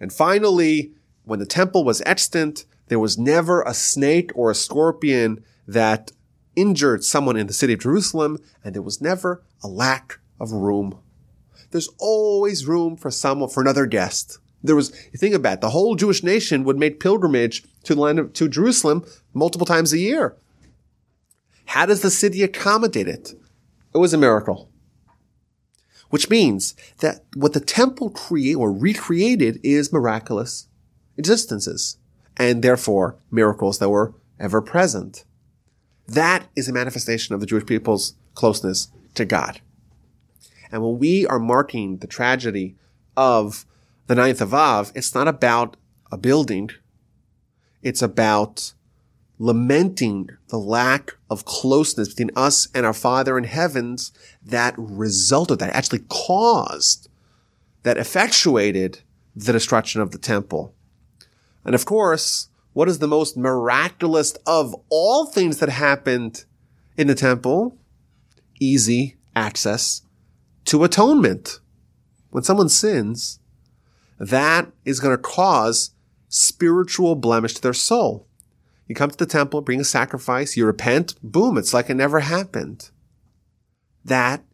And 0.00 0.12
finally, 0.12 0.92
when 1.24 1.38
the 1.38 1.46
temple 1.46 1.84
was 1.84 2.02
extant, 2.06 2.64
there 2.86 2.98
was 2.98 3.18
never 3.18 3.62
a 3.62 3.74
snake 3.74 4.30
or 4.34 4.50
a 4.50 4.54
scorpion 4.54 5.44
that 5.66 6.12
injured 6.56 7.04
someone 7.04 7.36
in 7.36 7.46
the 7.46 7.52
city 7.52 7.74
of 7.74 7.80
Jerusalem, 7.80 8.38
and 8.64 8.74
there 8.74 8.82
was 8.82 9.00
never 9.00 9.42
a 9.62 9.68
lack 9.68 10.18
of 10.40 10.52
room. 10.52 10.98
There's 11.70 11.88
always 11.98 12.66
room 12.66 12.96
for 12.96 13.10
someone, 13.10 13.50
for 13.50 13.60
another 13.60 13.86
guest. 13.86 14.38
There 14.62 14.76
was, 14.76 14.90
think 14.90 15.34
about 15.34 15.54
it, 15.54 15.60
the 15.60 15.70
whole 15.70 15.94
Jewish 15.94 16.22
nation 16.22 16.64
would 16.64 16.78
make 16.78 17.00
pilgrimage 17.00 17.62
to 17.84 17.94
the 17.94 18.00
land 18.00 18.18
of, 18.18 18.32
to 18.34 18.48
Jerusalem 18.48 19.04
multiple 19.32 19.66
times 19.66 19.92
a 19.92 19.98
year. 19.98 20.36
How 21.66 21.86
does 21.86 22.02
the 22.02 22.10
city 22.10 22.42
accommodate 22.42 23.08
it? 23.08 23.34
It 23.94 23.98
was 23.98 24.12
a 24.12 24.18
miracle. 24.18 24.70
Which 26.10 26.30
means 26.30 26.74
that 27.00 27.24
what 27.34 27.52
the 27.52 27.60
temple 27.60 28.10
create 28.10 28.56
or 28.56 28.72
recreated 28.72 29.60
is 29.62 29.92
miraculous 29.92 30.66
existences 31.18 31.98
and 32.36 32.62
therefore 32.62 33.16
miracles 33.30 33.78
that 33.78 33.90
were 33.90 34.14
ever 34.40 34.62
present. 34.62 35.24
That 36.06 36.46
is 36.56 36.68
a 36.68 36.72
manifestation 36.72 37.34
of 37.34 37.40
the 37.40 37.46
Jewish 37.46 37.66
people's 37.66 38.14
closeness 38.34 38.88
to 39.14 39.24
God. 39.24 39.60
And 40.70 40.82
when 40.82 40.98
we 40.98 41.26
are 41.26 41.38
marking 41.38 41.98
the 41.98 42.06
tragedy 42.06 42.76
of 43.16 43.64
the 44.06 44.14
ninth 44.14 44.40
of 44.40 44.54
Av, 44.54 44.92
it's 44.94 45.14
not 45.14 45.28
about 45.28 45.76
a 46.10 46.16
building. 46.16 46.70
It's 47.82 48.02
about 48.02 48.72
lamenting 49.38 50.30
the 50.48 50.58
lack 50.58 51.16
of 51.30 51.44
closeness 51.44 52.08
between 52.08 52.30
us 52.36 52.68
and 52.74 52.84
our 52.84 52.92
Father 52.92 53.38
in 53.38 53.44
heavens 53.44 54.12
that 54.44 54.74
resulted, 54.76 55.58
that 55.60 55.74
actually 55.74 56.02
caused, 56.08 57.08
that 57.82 57.96
effectuated 57.96 59.00
the 59.36 59.52
destruction 59.52 60.00
of 60.00 60.10
the 60.10 60.18
temple. 60.18 60.74
And 61.64 61.74
of 61.74 61.84
course, 61.84 62.48
what 62.72 62.88
is 62.88 62.98
the 62.98 63.08
most 63.08 63.36
miraculous 63.36 64.32
of 64.46 64.74
all 64.88 65.26
things 65.26 65.58
that 65.58 65.68
happened 65.68 66.44
in 66.96 67.06
the 67.06 67.14
temple? 67.14 67.76
Easy 68.60 69.16
access 69.36 70.02
to 70.68 70.84
atonement. 70.84 71.60
When 72.28 72.44
someone 72.44 72.68
sins, 72.68 73.40
that 74.18 74.70
is 74.84 75.00
going 75.00 75.16
to 75.16 75.22
cause 75.22 75.92
spiritual 76.28 77.14
blemish 77.14 77.54
to 77.54 77.62
their 77.62 77.72
soul. 77.72 78.26
You 78.86 78.94
come 78.94 79.10
to 79.10 79.16
the 79.16 79.24
temple, 79.24 79.62
bring 79.62 79.80
a 79.80 79.84
sacrifice, 79.84 80.58
you 80.58 80.66
repent, 80.66 81.14
boom, 81.22 81.56
it's 81.56 81.72
like 81.72 81.88
it 81.88 81.94
never 81.94 82.20
happened. 82.20 82.90
That, 84.04 84.44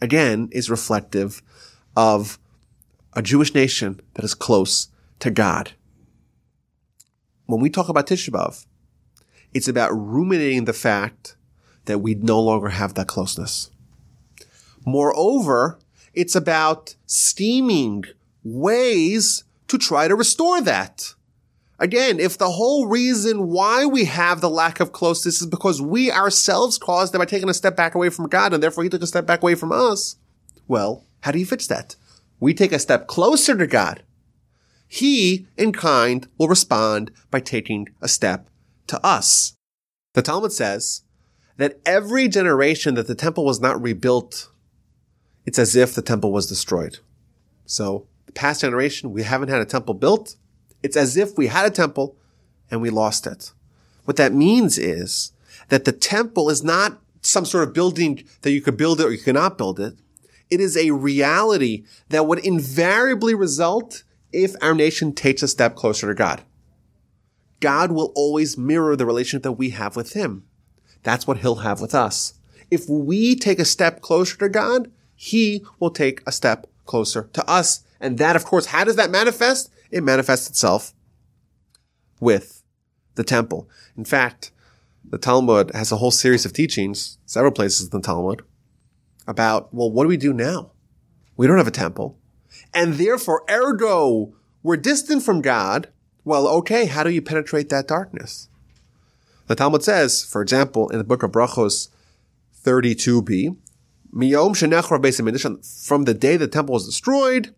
again, 0.00 0.48
is 0.52 0.70
reflective 0.70 1.42
of 1.96 2.38
a 3.14 3.22
Jewish 3.22 3.52
nation 3.52 4.00
that 4.14 4.24
is 4.24 4.34
close 4.34 4.88
to 5.18 5.30
God. 5.30 5.72
When 7.46 7.60
we 7.60 7.68
talk 7.68 7.88
about 7.88 8.06
Tisha 8.06 8.30
B'Av, 8.30 8.64
it's 9.52 9.68
about 9.68 9.90
ruminating 9.90 10.66
the 10.66 10.72
fact 10.72 11.36
that 11.86 11.98
we 11.98 12.14
no 12.14 12.40
longer 12.40 12.68
have 12.68 12.94
that 12.94 13.08
closeness. 13.08 13.70
Moreover, 14.84 15.78
it's 16.12 16.34
about 16.34 16.94
steaming 17.06 18.04
ways 18.42 19.44
to 19.68 19.78
try 19.78 20.08
to 20.08 20.14
restore 20.14 20.60
that. 20.60 21.14
Again, 21.78 22.20
if 22.20 22.38
the 22.38 22.50
whole 22.50 22.86
reason 22.86 23.48
why 23.48 23.84
we 23.84 24.04
have 24.04 24.40
the 24.40 24.50
lack 24.50 24.78
of 24.78 24.92
closeness 24.92 25.40
is 25.40 25.46
because 25.46 25.82
we 25.82 26.10
ourselves 26.10 26.78
caused 26.78 27.14
it 27.14 27.18
by 27.18 27.24
taking 27.24 27.48
a 27.48 27.54
step 27.54 27.76
back 27.76 27.94
away 27.94 28.10
from 28.10 28.28
God 28.28 28.52
and 28.54 28.62
therefore 28.62 28.84
he 28.84 28.90
took 28.90 29.02
a 29.02 29.06
step 29.06 29.26
back 29.26 29.42
away 29.42 29.54
from 29.54 29.72
us, 29.72 30.16
well, 30.68 31.04
how 31.20 31.32
do 31.32 31.38
you 31.38 31.46
fix 31.46 31.66
that? 31.66 31.96
We 32.38 32.54
take 32.54 32.72
a 32.72 32.78
step 32.78 33.06
closer 33.06 33.56
to 33.56 33.66
God. 33.66 34.02
He, 34.86 35.46
in 35.56 35.72
kind, 35.72 36.28
will 36.38 36.46
respond 36.46 37.10
by 37.30 37.40
taking 37.40 37.88
a 38.00 38.08
step 38.08 38.48
to 38.86 39.04
us. 39.04 39.54
The 40.12 40.22
Talmud 40.22 40.52
says 40.52 41.02
that 41.56 41.80
every 41.84 42.28
generation 42.28 42.94
that 42.94 43.08
the 43.08 43.14
temple 43.14 43.44
was 43.44 43.60
not 43.60 43.82
rebuilt, 43.82 44.50
it's 45.46 45.58
as 45.58 45.76
if 45.76 45.94
the 45.94 46.02
temple 46.02 46.32
was 46.32 46.46
destroyed. 46.46 46.98
So 47.66 48.06
the 48.26 48.32
past 48.32 48.60
generation, 48.60 49.12
we 49.12 49.22
haven't 49.22 49.48
had 49.48 49.60
a 49.60 49.66
temple 49.66 49.94
built. 49.94 50.36
It's 50.82 50.96
as 50.96 51.16
if 51.16 51.36
we 51.36 51.48
had 51.48 51.66
a 51.66 51.70
temple 51.70 52.16
and 52.70 52.80
we 52.80 52.90
lost 52.90 53.26
it. 53.26 53.52
What 54.04 54.16
that 54.16 54.32
means 54.32 54.78
is 54.78 55.32
that 55.68 55.84
the 55.84 55.92
temple 55.92 56.50
is 56.50 56.62
not 56.62 57.00
some 57.22 57.44
sort 57.44 57.66
of 57.66 57.74
building 57.74 58.24
that 58.42 58.52
you 58.52 58.60
could 58.60 58.76
build 58.76 59.00
it 59.00 59.06
or 59.06 59.12
you 59.12 59.22
cannot 59.22 59.58
build 59.58 59.80
it. 59.80 59.94
It 60.50 60.60
is 60.60 60.76
a 60.76 60.90
reality 60.90 61.84
that 62.10 62.26
would 62.26 62.38
invariably 62.40 63.34
result 63.34 64.04
if 64.32 64.54
our 64.60 64.74
nation 64.74 65.14
takes 65.14 65.42
a 65.42 65.48
step 65.48 65.74
closer 65.74 66.06
to 66.08 66.14
God. 66.14 66.42
God 67.60 67.92
will 67.92 68.12
always 68.14 68.58
mirror 68.58 68.94
the 68.94 69.06
relationship 69.06 69.42
that 69.44 69.52
we 69.52 69.70
have 69.70 69.96
with 69.96 70.12
Him. 70.12 70.44
That's 71.02 71.26
what 71.26 71.38
He'll 71.38 71.56
have 71.56 71.80
with 71.80 71.94
us. 71.94 72.34
If 72.70 72.88
we 72.88 73.36
take 73.36 73.58
a 73.58 73.64
step 73.64 74.00
closer 74.00 74.36
to 74.38 74.48
God, 74.48 74.90
He 75.24 75.64
will 75.80 75.90
take 75.90 76.22
a 76.26 76.32
step 76.32 76.66
closer 76.84 77.30
to 77.32 77.48
us. 77.48 77.84
And 78.00 78.18
that, 78.18 78.36
of 78.36 78.44
course, 78.44 78.66
how 78.66 78.84
does 78.84 78.96
that 78.96 79.10
manifest? 79.10 79.70
it 79.94 80.02
manifests 80.02 80.50
itself 80.50 80.92
with 82.18 82.64
the 83.14 83.22
temple. 83.22 83.68
In 83.96 84.04
fact, 84.04 84.50
the 85.08 85.18
Talmud 85.18 85.70
has 85.72 85.92
a 85.92 85.98
whole 85.98 86.10
series 86.10 86.44
of 86.44 86.52
teachings, 86.52 87.18
several 87.26 87.52
places 87.52 87.84
in 87.84 87.90
the 87.90 88.04
Talmud, 88.04 88.42
about, 89.28 89.72
well, 89.72 89.88
what 89.88 90.02
do 90.02 90.08
we 90.08 90.16
do 90.16 90.32
now? 90.32 90.72
We 91.36 91.46
don't 91.46 91.58
have 91.58 91.68
a 91.68 91.72
temple. 91.72 92.18
And 92.74 92.94
therefore, 92.94 93.44
ergo, 93.48 94.34
we're 94.64 94.76
distant 94.76 95.22
from 95.22 95.42
God. 95.42 95.90
Well, 96.24 96.48
okay, 96.48 96.86
how 96.86 97.04
do 97.04 97.10
you 97.10 97.22
penetrate 97.22 97.68
that 97.68 97.86
darkness? 97.86 98.48
The 99.46 99.54
Talmud 99.54 99.84
says, 99.84 100.24
for 100.24 100.42
example, 100.42 100.88
in 100.88 100.98
the 100.98 101.04
book 101.04 101.22
of 101.22 101.30
Brachos 101.30 101.88
32b, 102.64 103.56
from 104.14 106.04
the 106.04 106.16
day 106.16 106.36
the 106.36 106.48
temple 106.48 106.74
was 106.74 106.86
destroyed, 106.86 107.54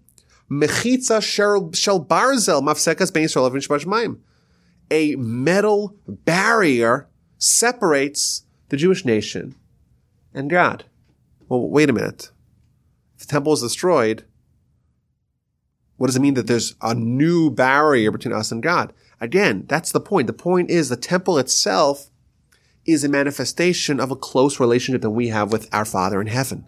Mechitza 0.51 1.23
shel 1.23 1.71
barzel 2.05 2.63
mafsekas 2.63 3.13
Yisrael 3.13 3.51
v'nishbash 3.51 4.19
A 4.91 5.17
metal 5.17 5.97
barrier 6.07 7.09
separates 7.37 8.45
the 8.71 8.77
Jewish 8.77 9.05
nation 9.05 9.55
and 10.33 10.49
God. 10.49 10.85
Well, 11.49 11.69
wait 11.69 11.91
a 11.91 11.93
minute. 11.93 12.31
If 13.17 13.27
the 13.27 13.33
temple 13.33 13.53
is 13.53 13.61
destroyed, 13.61 14.25
what 15.97 16.07
does 16.07 16.17
it 16.17 16.21
mean 16.21 16.35
that 16.35 16.47
there's 16.47 16.75
a 16.81 16.95
new 16.95 17.51
barrier 17.51 18.11
between 18.11 18.35
us 18.35 18.51
and 18.51 18.63
God? 18.63 18.93
Again, 19.21 19.65
that's 19.69 19.93
the 19.93 20.01
point. 20.01 20.27
The 20.27 20.33
point 20.33 20.71
is 20.71 20.89
the 20.89 20.97
temple 20.97 21.39
itself 21.39 22.11
is 22.87 23.05
a 23.05 23.09
manifestation 23.09 24.01
of 24.01 24.11
a 24.11 24.17
close 24.17 24.61
relationship 24.61 25.03
that 25.03 25.11
we 25.11 25.29
have 25.29 25.53
with 25.53 25.69
our 25.73 25.85
Father 25.85 26.21
in 26.21 26.27
heaven. 26.27 26.65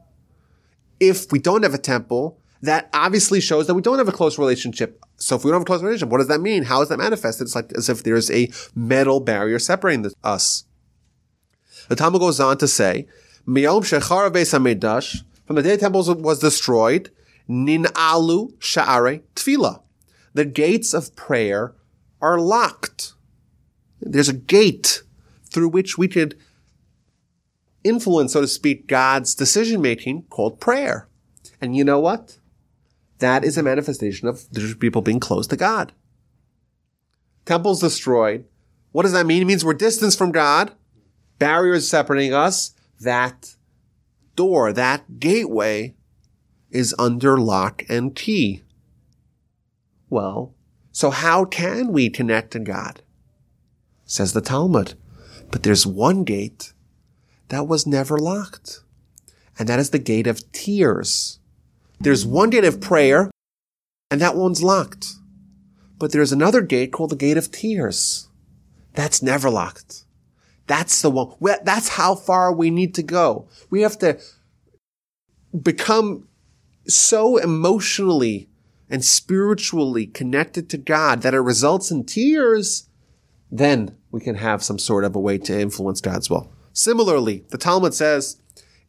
If 1.01 1.31
we 1.31 1.39
don't 1.39 1.63
have 1.63 1.75
a 1.75 1.79
temple, 1.79 2.41
that 2.63 2.89
obviously 2.93 3.41
shows 3.41 3.67
that 3.67 3.75
we 3.75 3.83
don't 3.83 3.99
have 3.99 4.09
a 4.09 4.13
close 4.13 4.39
relationship. 4.39 5.05
So 5.17 5.37
if 5.37 5.45
we 5.45 5.51
don't 5.51 5.61
have 5.61 5.63
a 5.63 5.67
close 5.67 5.83
relationship, 5.83 6.11
what 6.11 6.19
does 6.19 6.29
that 6.29 6.41
mean? 6.41 6.65
How 6.65 6.83
is 6.83 6.89
that 6.89 6.99
manifested? 6.99 7.47
It's 7.47 7.55
like 7.55 7.73
as 7.75 7.89
if 7.89 8.03
there's 8.03 8.31
a 8.31 8.51
metal 8.75 9.21
barrier 9.21 9.59
separating 9.59 10.03
the, 10.03 10.13
us. 10.25 10.65
The 11.89 11.97
Talmud 11.97 12.21
goes 12.21 12.41
on 12.41 12.59
to 12.59 12.69
say, 12.69 13.07
from 13.45 13.55
the 13.55 13.63
day 15.63 15.71
the 15.71 15.77
temple 15.79 16.15
was 16.17 16.41
destroyed, 16.41 17.11
nin 17.47 17.87
alu 17.97 18.51
sha'are 18.59 19.23
tefillah. 19.35 19.83
The 20.35 20.45
gates 20.45 20.93
of 20.93 21.17
prayer 21.17 21.75
are 22.21 22.39
locked. 22.39 23.15
There's 24.01 24.29
a 24.29 24.35
gate 24.35 25.03
through 25.51 25.69
which 25.69 25.99
we 25.99 26.09
could 26.09 26.39
influence, 27.85 28.33
so 28.33 28.41
to 28.41 28.49
speak, 28.49 28.87
God's 28.87 29.35
decision 29.35 29.81
making 29.81 30.23
called 30.25 30.61
prayer. 30.61 31.09
And 31.61 31.77
you 31.77 31.85
know 31.85 32.01
what? 32.01 32.39
That 33.19 33.45
is 33.45 33.59
a 33.59 33.63
manifestation 33.63 34.29
of 34.29 34.51
Jewish 34.53 34.79
people 34.79 35.03
being 35.03 35.21
close 35.21 35.47
to 35.49 35.57
God. 35.57 35.93
Temples 37.45 37.81
destroyed. 37.81 38.45
What 38.93 39.03
does 39.03 39.13
that 39.13 39.27
mean? 39.27 39.43
It 39.43 39.47
means 39.47 39.65
we're 39.65 39.75
distanced 39.75 40.19
from 40.19 40.33
God. 40.33 40.73
Barriers 41.39 41.89
separating 41.89 42.35
us 42.35 42.75
that 43.01 43.55
door, 44.37 44.73
that 44.73 45.19
gateway 45.19 45.95
is 46.71 46.95
under 46.99 47.39
lock 47.39 47.85
and 47.89 48.15
key. 48.15 48.63
Well, 50.11 50.55
so 50.93 51.11
how 51.11 51.45
can 51.45 51.93
we 51.93 52.11
connect 52.11 52.53
to 52.53 52.59
God? 52.59 53.03
Says 54.05 54.33
the 54.33 54.41
Talmud. 54.41 54.95
But 55.51 55.63
there's 55.63 55.87
one 55.87 56.25
gate 56.25 56.73
that 57.49 57.67
was 57.67 57.87
never 57.87 58.19
locked. 58.19 58.81
And 59.59 59.69
that 59.69 59.79
is 59.79 59.91
the 59.91 59.99
gate 59.99 60.27
of 60.27 60.51
tears. 60.53 61.41
There's 62.01 62.25
one 62.25 62.51
gate 62.51 62.65
of 62.65 62.81
prayer 62.81 63.31
and 64.11 64.21
that 64.21 64.37
one's 64.37 64.63
locked. 64.63 65.15
But 65.99 66.13
there's 66.13 66.33
another 66.33 66.63
gate 66.63 66.93
called 66.93 67.11
the 67.11 67.17
gate 67.17 67.37
of 67.37 67.51
tears. 67.51 68.29
That's 68.95 69.23
never 69.23 69.51
locked. 69.51 70.05
That's 70.67 71.03
the 71.03 71.11
one. 71.11 71.35
That's 71.65 71.91
how 71.91 72.15
far 72.15 72.53
we 72.53 72.71
need 72.71 72.95
to 72.95 73.03
go. 73.03 73.49
We 73.71 73.83
have 73.83 73.99
to 73.99 74.21
become 75.61 76.29
so 76.87 77.37
emotionally 77.37 78.49
and 78.91 79.05
spiritually 79.05 80.07
connected 80.07 80.69
to 80.71 80.79
God 80.79 81.23
that 81.23 81.35
it 81.35 81.41
results 81.41 81.91
in 81.91 82.05
tears. 82.05 82.88
Then 83.51 83.97
we 84.11 84.21
can 84.21 84.37
have 84.37 84.63
some 84.63 84.79
sort 84.79 85.05
of 85.05 85.17
a 85.17 85.21
way 85.21 85.39
to 85.39 85.61
influence 85.61 86.01
God's 86.01 86.29
will. 86.29 86.53
Similarly, 86.73 87.45
the 87.49 87.59
Talmud 87.59 87.95
says 87.95 88.41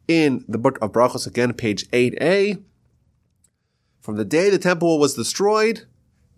in 0.06 0.44
the 0.48 0.58
book 0.58 0.78
of 0.82 0.92
Brachos, 0.92 1.26
again, 1.26 1.52
page 1.54 1.88
8a, 1.90 2.62
from 4.00 4.16
the 4.16 4.24
day 4.24 4.50
the 4.50 4.58
temple 4.58 4.98
was 4.98 5.14
destroyed, 5.14 5.86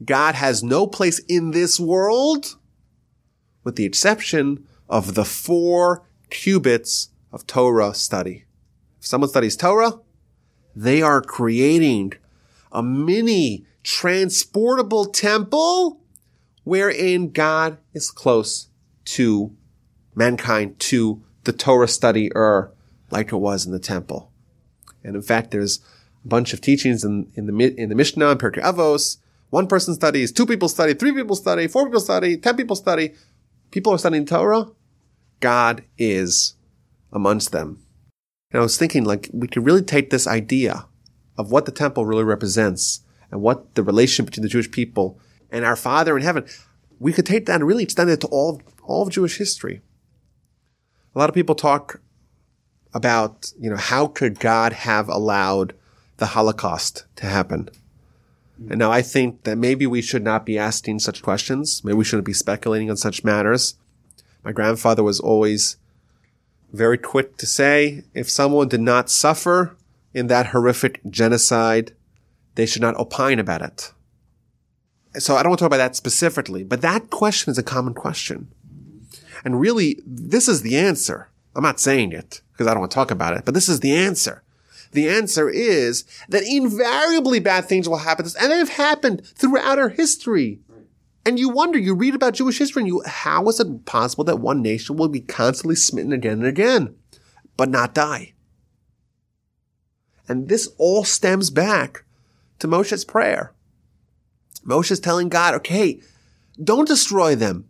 God 0.05 0.35
has 0.35 0.63
no 0.63 0.87
place 0.87 1.21
in 1.21 1.53
this 1.53 1.79
world, 1.79 2.57
with 3.65 3.77
the 3.77 3.85
exception 3.85 4.67
of 4.89 5.15
the 5.15 5.25
four 5.25 6.05
cubits 6.29 7.11
of 7.33 7.47
Torah 7.47 7.95
study. 7.95 8.45
If 8.99 9.07
someone 9.07 9.31
studies 9.31 9.57
Torah, 9.57 10.01
they 10.75 11.03
are 11.03 11.23
creating 11.23 12.15
a 12.73 12.83
mini 12.83 13.65
transportable 13.83 15.07
temple 15.07 16.02
wherein 16.65 17.31
God 17.31 17.79
is 17.93 18.11
close 18.11 18.69
to 19.05 19.55
mankind, 20.15 20.79
to 20.81 21.23
the 21.45 21.53
Torah 21.53 21.87
studier, 21.87 22.71
like 23.11 23.33
it 23.33 23.37
was 23.37 23.67
in 23.67 23.73
the 23.73 23.79
temple. 23.79 24.31
And 25.03 25.17
in 25.17 25.23
fact, 25.23 25.51
there's 25.51 25.81
a 26.25 26.29
bunch 26.29 26.53
of 26.53 26.61
teachings 26.61 27.05
in, 27.05 27.31
in 27.35 27.47
the 27.47 27.75
in 27.77 27.89
the 27.89 27.95
Mishnah 27.95 28.31
and 28.31 28.41
Pirkei 28.41 28.63
Avos. 28.63 29.19
One 29.51 29.67
person 29.67 29.95
studies, 29.95 30.33
two 30.33 30.47
people 30.47 30.69
study, 30.69 30.95
three 30.95 31.13
people 31.13 31.37
study, 31.37 31.67
four 31.67 31.85
people 31.85 32.01
study, 32.01 32.37
ten 32.37 32.57
people 32.57 32.77
study. 32.77 33.15
People 33.71 33.93
are 33.93 33.99
studying 33.99 34.27
Torah. 34.27 34.67
God 35.41 35.83
is 35.99 36.55
amongst 37.13 37.53
them. 37.53 37.83
And 38.51 38.61
I 38.61 38.63
was 38.63 38.77
thinking, 38.77 39.05
like, 39.05 39.31
we 39.33 39.49
could 39.49 39.65
really 39.65 39.83
take 39.83 40.11
this 40.11 40.27
idea 40.27 40.87
of 41.37 41.51
what 41.51 41.65
the 41.65 41.73
temple 41.73 42.07
really 42.07 42.25
represents 42.25 43.01
and 43.31 43.41
what 43.41 43.75
the 43.75 43.83
relation 43.83 44.25
between 44.25 44.43
the 44.43 44.49
Jewish 44.49 44.71
people 44.71 45.19
and 45.53 45.65
our 45.65 45.77
Father 45.77 46.17
in 46.17 46.25
heaven. 46.25 46.47
We 46.99 47.13
could 47.13 47.27
take 47.27 47.47
that 47.47 47.57
and 47.57 47.67
really 47.67 47.85
extend 47.85 48.11
it 48.11 48.21
to 48.23 48.27
all, 48.29 48.61
all 48.83 49.03
of 49.03 49.11
Jewish 49.11 49.37
history. 49.37 49.83
A 51.15 51.19
lot 51.19 51.29
of 51.29 51.35
people 51.35 51.55
talk 51.55 52.01
about, 52.95 53.53
you 53.61 53.71
know, 53.71 53.77
how 53.77 54.07
could 54.07 54.41
God 54.41 54.73
have 54.73 55.09
allowed 55.09 55.75
the 56.17 56.27
Holocaust 56.27 57.05
to 57.17 57.27
happen? 57.27 57.69
And 58.69 58.79
now 58.79 58.91
I 58.91 59.03
think 59.03 59.45
that 59.45 59.59
maybe 59.59 59.87
we 59.87 60.03
should 60.03 60.23
not 60.23 60.47
be 60.47 60.59
asking 60.59 61.01
such 61.01 61.23
questions. 61.23 61.85
Maybe 61.85 61.97
we 61.97 62.05
shouldn't 62.05 62.27
be 62.27 62.33
speculating 62.33 62.91
on 62.91 62.97
such 62.97 63.25
matters. 63.25 63.77
My 64.45 64.53
grandfather 64.53 65.03
was 65.03 65.21
always 65.21 65.77
very 66.73 66.99
quick 66.99 67.37
to 67.39 67.47
say 67.47 68.05
if 68.15 68.31
someone 68.31 68.69
did 68.69 68.81
not 68.81 69.11
suffer 69.11 69.77
in 70.15 70.29
that 70.29 70.47
horrific 70.47 71.01
genocide, 71.11 71.95
they 72.55 72.67
should 72.67 72.83
not 72.83 72.97
opine 72.97 73.39
about 73.39 73.63
it. 73.63 73.93
So 75.19 75.37
I 75.37 75.43
don't 75.43 75.51
want 75.51 75.59
to 75.59 75.65
talk 75.65 75.69
about 75.69 75.77
that 75.79 75.97
specifically, 75.97 76.65
but 76.65 76.81
that 76.81 77.11
question 77.11 77.51
is 77.51 77.59
a 77.59 77.63
common 77.63 77.95
question. 77.95 78.49
And 79.45 79.61
really, 79.61 80.01
this 80.07 80.49
is 80.49 80.63
the 80.63 80.77
answer. 80.77 81.29
I'm 81.55 81.63
not 81.63 81.81
saying 81.81 82.13
it 82.13 82.41
because 82.53 82.67
I 82.67 82.71
don't 82.71 82.81
want 82.81 82.93
to 82.93 82.95
talk 82.95 83.11
about 83.11 83.37
it, 83.37 83.45
but 83.45 83.55
this 83.55 83.69
is 83.69 83.81
the 83.81 83.95
answer. 83.95 84.43
The 84.93 85.09
answer 85.09 85.49
is 85.49 86.05
that 86.29 86.45
invariably 86.45 87.41
bad 87.41 87.65
things 87.65 87.89
will 87.89 87.99
happen, 87.99 88.27
and 88.41 88.53
they've 88.53 88.69
happened 88.69 89.27
throughout 89.27 89.79
our 89.79 89.89
history. 89.89 90.61
And 91.25 91.39
you 91.39 91.49
wonder, 91.49 91.79
you 91.79 91.95
read 91.95 92.15
about 92.15 92.35
Jewish 92.35 92.59
history 92.59 92.83
and 92.83 92.89
you, 92.89 93.03
how 93.07 93.47
is 93.49 93.61
it 93.61 93.85
possible 93.85 94.25
that 94.25 94.41
one 94.41 94.61
nation 94.61 94.97
will 94.97 95.09
be 95.09 95.21
constantly 95.21 95.77
smitten 95.77 96.13
again 96.13 96.39
and 96.39 96.47
again, 96.47 96.95
but 97.57 97.69
not 97.69 97.95
die? 97.95 98.33
And 100.29 100.49
this 100.49 100.69
all 100.79 101.05
stems 101.05 101.51
back 101.51 102.05
to 102.59 102.67
Moshe's 102.67 103.05
prayer. 103.05 103.53
Moshe's 104.63 105.01
telling 105.01 105.29
God, 105.29 105.55
okay, 105.55 106.01
don't 106.63 106.89
destroy 106.89 107.35
them. 107.35 107.67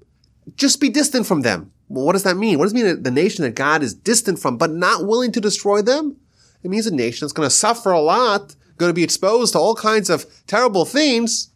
Just 0.57 0.81
be 0.81 0.89
distant 0.89 1.27
from 1.27 1.43
them. 1.43 1.73
Well, 1.89 2.05
what 2.05 2.13
does 2.13 2.25
that 2.25 2.37
mean? 2.37 2.59
What 2.59 2.65
does 2.65 2.73
it 2.73 2.77
mean 2.77 3.03
the 3.03 3.11
nation 3.11 3.45
that 3.45 3.55
God 3.55 3.83
is 3.83 3.95
distant 3.95 4.39
from, 4.39 4.57
but 4.57 4.71
not 4.71 5.07
willing 5.07 5.33
to 5.33 5.41
destroy 5.41 5.83
them? 5.83 6.17
It 6.63 6.71
means 6.71 6.87
a 6.87 6.95
nation 6.95 7.25
that's 7.25 7.33
going 7.33 7.47
to 7.47 7.55
suffer 7.55 7.91
a 7.91 8.01
lot, 8.01 8.55
going 8.79 8.91
to 8.91 8.95
be 8.95 9.05
exposed 9.05 9.53
to 9.53 9.59
all 9.59 9.75
kinds 9.75 10.09
of 10.09 10.27
terrible 10.47 10.85
things, 10.85 11.51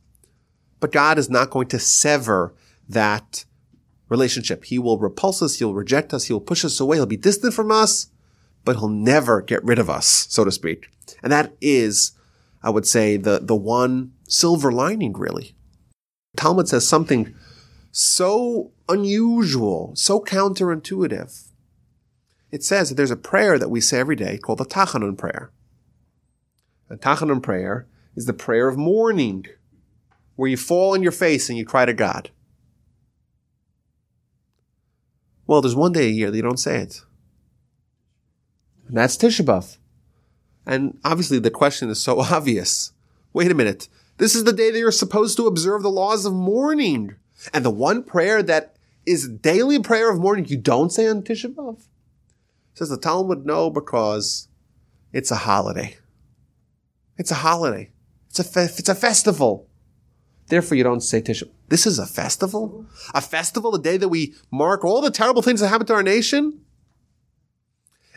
but 0.80 0.92
God 0.92 1.18
is 1.18 1.30
not 1.30 1.50
going 1.50 1.68
to 1.68 1.78
sever 1.78 2.54
that 2.88 3.44
relationship. 4.08 4.64
He 4.64 4.78
will 4.78 4.98
repulse 4.98 5.42
us. 5.42 5.58
He'll 5.58 5.74
reject 5.74 6.12
us. 6.12 6.24
He'll 6.24 6.40
push 6.40 6.64
us 6.64 6.78
away. 6.80 6.96
He'll 6.98 7.06
be 7.06 7.16
distant 7.16 7.54
from 7.54 7.70
us, 7.70 8.08
but 8.64 8.76
he'll 8.76 8.88
never 8.88 9.40
get 9.40 9.64
rid 9.64 9.78
of 9.78 9.90
us, 9.90 10.26
so 10.28 10.44
to 10.44 10.52
speak. 10.52 10.88
And 11.22 11.32
that 11.32 11.54
is, 11.60 12.12
I 12.62 12.70
would 12.70 12.86
say, 12.86 13.16
the, 13.16 13.40
the 13.42 13.56
one 13.56 14.12
silver 14.28 14.72
lining, 14.72 15.12
really. 15.12 15.54
Talmud 16.36 16.68
says 16.68 16.86
something 16.86 17.34
so 17.90 18.72
unusual, 18.88 19.92
so 19.94 20.20
counterintuitive. 20.20 21.50
It 22.50 22.62
says 22.62 22.88
that 22.88 22.94
there's 22.94 23.10
a 23.10 23.16
prayer 23.16 23.58
that 23.58 23.70
we 23.70 23.80
say 23.80 23.98
every 23.98 24.16
day 24.16 24.38
called 24.38 24.58
the 24.58 24.64
Tachanun 24.64 25.16
prayer. 25.16 25.50
The 26.88 26.96
Tachanun 26.96 27.42
prayer 27.42 27.86
is 28.14 28.26
the 28.26 28.32
prayer 28.32 28.68
of 28.68 28.76
mourning, 28.76 29.46
where 30.36 30.48
you 30.48 30.56
fall 30.56 30.94
on 30.94 31.02
your 31.02 31.12
face 31.12 31.48
and 31.48 31.58
you 31.58 31.64
cry 31.64 31.84
to 31.84 31.92
God. 31.92 32.30
Well, 35.46 35.60
there's 35.60 35.76
one 35.76 35.92
day 35.92 36.06
a 36.06 36.10
year 36.10 36.30
that 36.30 36.36
you 36.36 36.42
don't 36.42 36.58
say 36.58 36.78
it. 36.78 37.02
And 38.88 38.96
that's 38.96 39.16
Tisha 39.16 39.44
B'Av. 39.44 39.78
And 40.64 40.98
obviously 41.04 41.38
the 41.38 41.50
question 41.50 41.88
is 41.88 42.02
so 42.02 42.20
obvious. 42.32 42.92
Wait 43.32 43.50
a 43.50 43.54
minute. 43.54 43.88
This 44.18 44.34
is 44.34 44.44
the 44.44 44.52
day 44.52 44.70
that 44.70 44.78
you're 44.78 44.90
supposed 44.90 45.36
to 45.36 45.46
observe 45.46 45.82
the 45.82 45.90
laws 45.90 46.24
of 46.24 46.32
mourning. 46.32 47.16
And 47.52 47.64
the 47.64 47.70
one 47.70 48.02
prayer 48.02 48.42
that 48.42 48.76
is 49.04 49.28
daily 49.28 49.78
prayer 49.78 50.10
of 50.10 50.18
mourning 50.18 50.46
you 50.46 50.56
don't 50.56 50.90
say 50.90 51.06
on 51.08 51.22
Tisha 51.22 51.54
B'Av. 51.54 51.86
Says 52.74 52.88
the 52.88 52.98
Talmud, 52.98 53.46
no, 53.46 53.70
because 53.70 54.48
it's 55.12 55.30
a 55.30 55.36
holiday. 55.36 55.96
It's 57.16 57.30
a 57.30 57.36
holiday. 57.36 57.90
It's 58.28 58.38
a, 58.38 58.44
fe- 58.44 58.64
it's 58.64 58.88
a 58.88 58.94
festival. 58.94 59.68
Therefore, 60.48 60.76
you 60.76 60.84
don't 60.84 61.00
say 61.00 61.20
Tisha. 61.20 61.48
This 61.68 61.86
is 61.86 61.98
a 61.98 62.06
festival? 62.06 62.86
A 63.14 63.20
festival, 63.20 63.70
the 63.70 63.78
day 63.78 63.96
that 63.96 64.08
we 64.08 64.34
mark 64.50 64.84
all 64.84 65.00
the 65.00 65.10
terrible 65.10 65.42
things 65.42 65.60
that 65.60 65.68
happened 65.68 65.88
to 65.88 65.94
our 65.94 66.02
nation? 66.02 66.60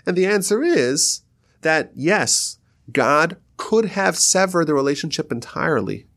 And 0.05 0.15
the 0.15 0.25
answer 0.25 0.61
is 0.63 1.21
that 1.61 1.91
yes, 1.95 2.57
God 2.91 3.37
could 3.59 3.85
have 3.85 4.17
severed 4.17 4.65
the 4.65 4.73
relationship 4.73 5.31
entirely. 5.31 6.07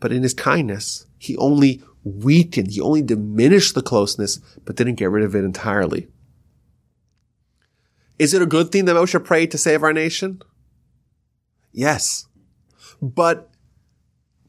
But 0.00 0.10
in 0.10 0.22
his 0.22 0.34
kindness, 0.34 1.06
he 1.18 1.36
only 1.36 1.82
weakened, 2.02 2.70
he 2.70 2.80
only 2.80 3.02
diminished 3.02 3.74
the 3.74 3.82
closeness, 3.82 4.38
but 4.64 4.74
didn't 4.74 4.94
get 4.94 5.10
rid 5.10 5.22
of 5.22 5.36
it 5.36 5.44
entirely. 5.44 6.08
Is 8.18 8.32
it 8.32 8.40
a 8.40 8.46
good 8.46 8.72
thing 8.72 8.86
that 8.86 8.96
Moshe 8.96 9.22
prayed 9.22 9.50
to 9.50 9.58
save 9.58 9.82
our 9.82 9.92
nation? 9.92 10.40
Yes. 11.72 12.26
But 13.02 13.50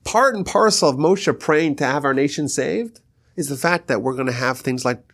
part 0.06 0.34
and 0.34 0.46
parcel 0.46 0.90
of 0.90 0.96
Moshe 0.96 1.38
praying 1.38 1.76
to 1.76 1.86
have 1.86 2.06
our 2.06 2.14
nation 2.14 2.48
saved 2.48 3.02
is 3.36 3.50
the 3.50 3.58
fact 3.58 3.88
that 3.88 4.02
we're 4.02 4.14
going 4.16 4.28
to 4.28 4.34
have 4.34 4.60
things 4.60 4.86
like 4.86 5.14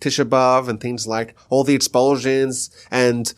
Tisha 0.00 0.28
B'Av 0.28 0.68
and 0.68 0.78
things 0.78 1.06
like 1.06 1.34
all 1.48 1.64
the 1.64 1.74
expulsions 1.74 2.70
and 2.90 3.32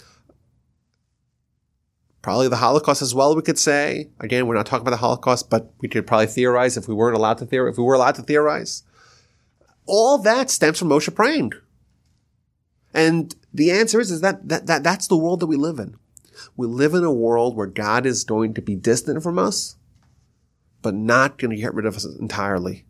probably 2.27 2.49
the 2.49 2.57
Holocaust 2.57 3.03
as 3.03 3.15
well, 3.15 3.37
we 3.37 3.43
could 3.43 3.57
say. 3.57 4.11
Again, 4.19 4.49
we're 4.49 4.57
not 4.57 4.67
talking 4.67 4.83
about 4.83 4.91
the 4.91 4.97
Holocaust, 4.97 5.49
but 5.49 5.73
we 5.81 5.87
could 5.87 6.09
probably 6.09 6.27
theorize 6.27 6.77
if 6.77 6.89
we 6.89 6.95
weren't 6.95 7.15
allowed 7.15 7.39
to 7.39 7.47
theorize, 7.47 7.75
if 7.75 7.79
we 7.79 7.85
were 7.85 7.95
allowed 7.95 8.17
to 8.17 8.23
theorize. 8.23 8.83
All 9.87 10.19
that 10.19 10.51
stems 10.51 10.81
from 10.81 10.89
Moshe 10.89 11.15
praying. 11.15 11.53
And 12.93 13.33
the 13.55 13.71
answer 13.71 14.01
is, 14.01 14.11
is 14.11 14.23
that, 14.23 14.49
that, 14.49 14.67
that 14.67 14.83
that's 14.83 15.07
the 15.07 15.17
world 15.17 15.39
that 15.39 15.47
we 15.47 15.55
live 15.55 15.79
in. 15.79 15.99
We 16.57 16.67
live 16.67 16.95
in 16.95 17.05
a 17.05 17.12
world 17.12 17.55
where 17.55 17.69
God 17.69 18.05
is 18.07 18.25
going 18.25 18.55
to 18.55 18.61
be 18.61 18.75
distant 18.75 19.23
from 19.23 19.39
us, 19.39 19.77
but 20.83 20.97
not 20.97 21.39
going 21.39 21.53
to 21.53 21.62
get 21.62 21.75
rid 21.75 21.87
of 21.87 21.95
us 21.95 22.05
entirely. 22.05 22.87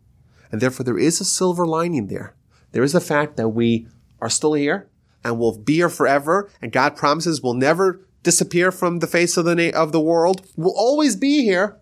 And 0.51 0.61
therefore 0.61 0.83
there 0.83 0.97
is 0.97 1.21
a 1.21 1.25
silver 1.25 1.67
lining 1.67 2.07
there. 2.07 2.33
There 2.71 2.81
is 2.81 2.93
the 2.93 2.99
fact 2.99 3.37
that 3.37 3.49
we 3.49 3.87
are 4.19 4.31
still 4.31 4.53
here 4.53 4.89
and 5.23 5.37
will 5.37 5.59
be 5.59 5.75
here 5.75 5.89
forever. 5.89 6.49
And 6.59 6.71
God 6.71 6.95
promises 6.95 7.43
we'll 7.43 7.53
never 7.53 8.06
disappear 8.23 8.71
from 8.71 8.99
the 8.99 9.07
face 9.07 9.37
of 9.37 9.45
the 9.45 9.55
na- 9.55 9.77
of 9.77 9.91
the 9.91 10.01
world. 10.01 10.45
Will 10.55 10.73
always 10.75 11.15
be 11.15 11.43
here, 11.43 11.77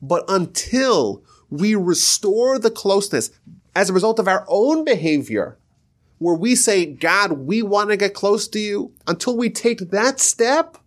but 0.00 0.24
until 0.28 1.22
we 1.50 1.74
restore 1.74 2.58
the 2.58 2.70
closeness 2.70 3.30
as 3.74 3.90
a 3.90 3.92
result 3.92 4.18
of 4.18 4.28
our 4.28 4.44
own 4.48 4.84
behavior, 4.84 5.58
where 6.18 6.34
we 6.34 6.54
say, 6.54 6.86
God, 6.86 7.32
we 7.32 7.62
want 7.62 7.90
to 7.90 7.96
get 7.96 8.14
close 8.14 8.48
to 8.48 8.58
you, 8.58 8.92
until 9.06 9.36
we 9.36 9.50
take 9.50 9.90
that 9.90 10.20
step, 10.20 10.78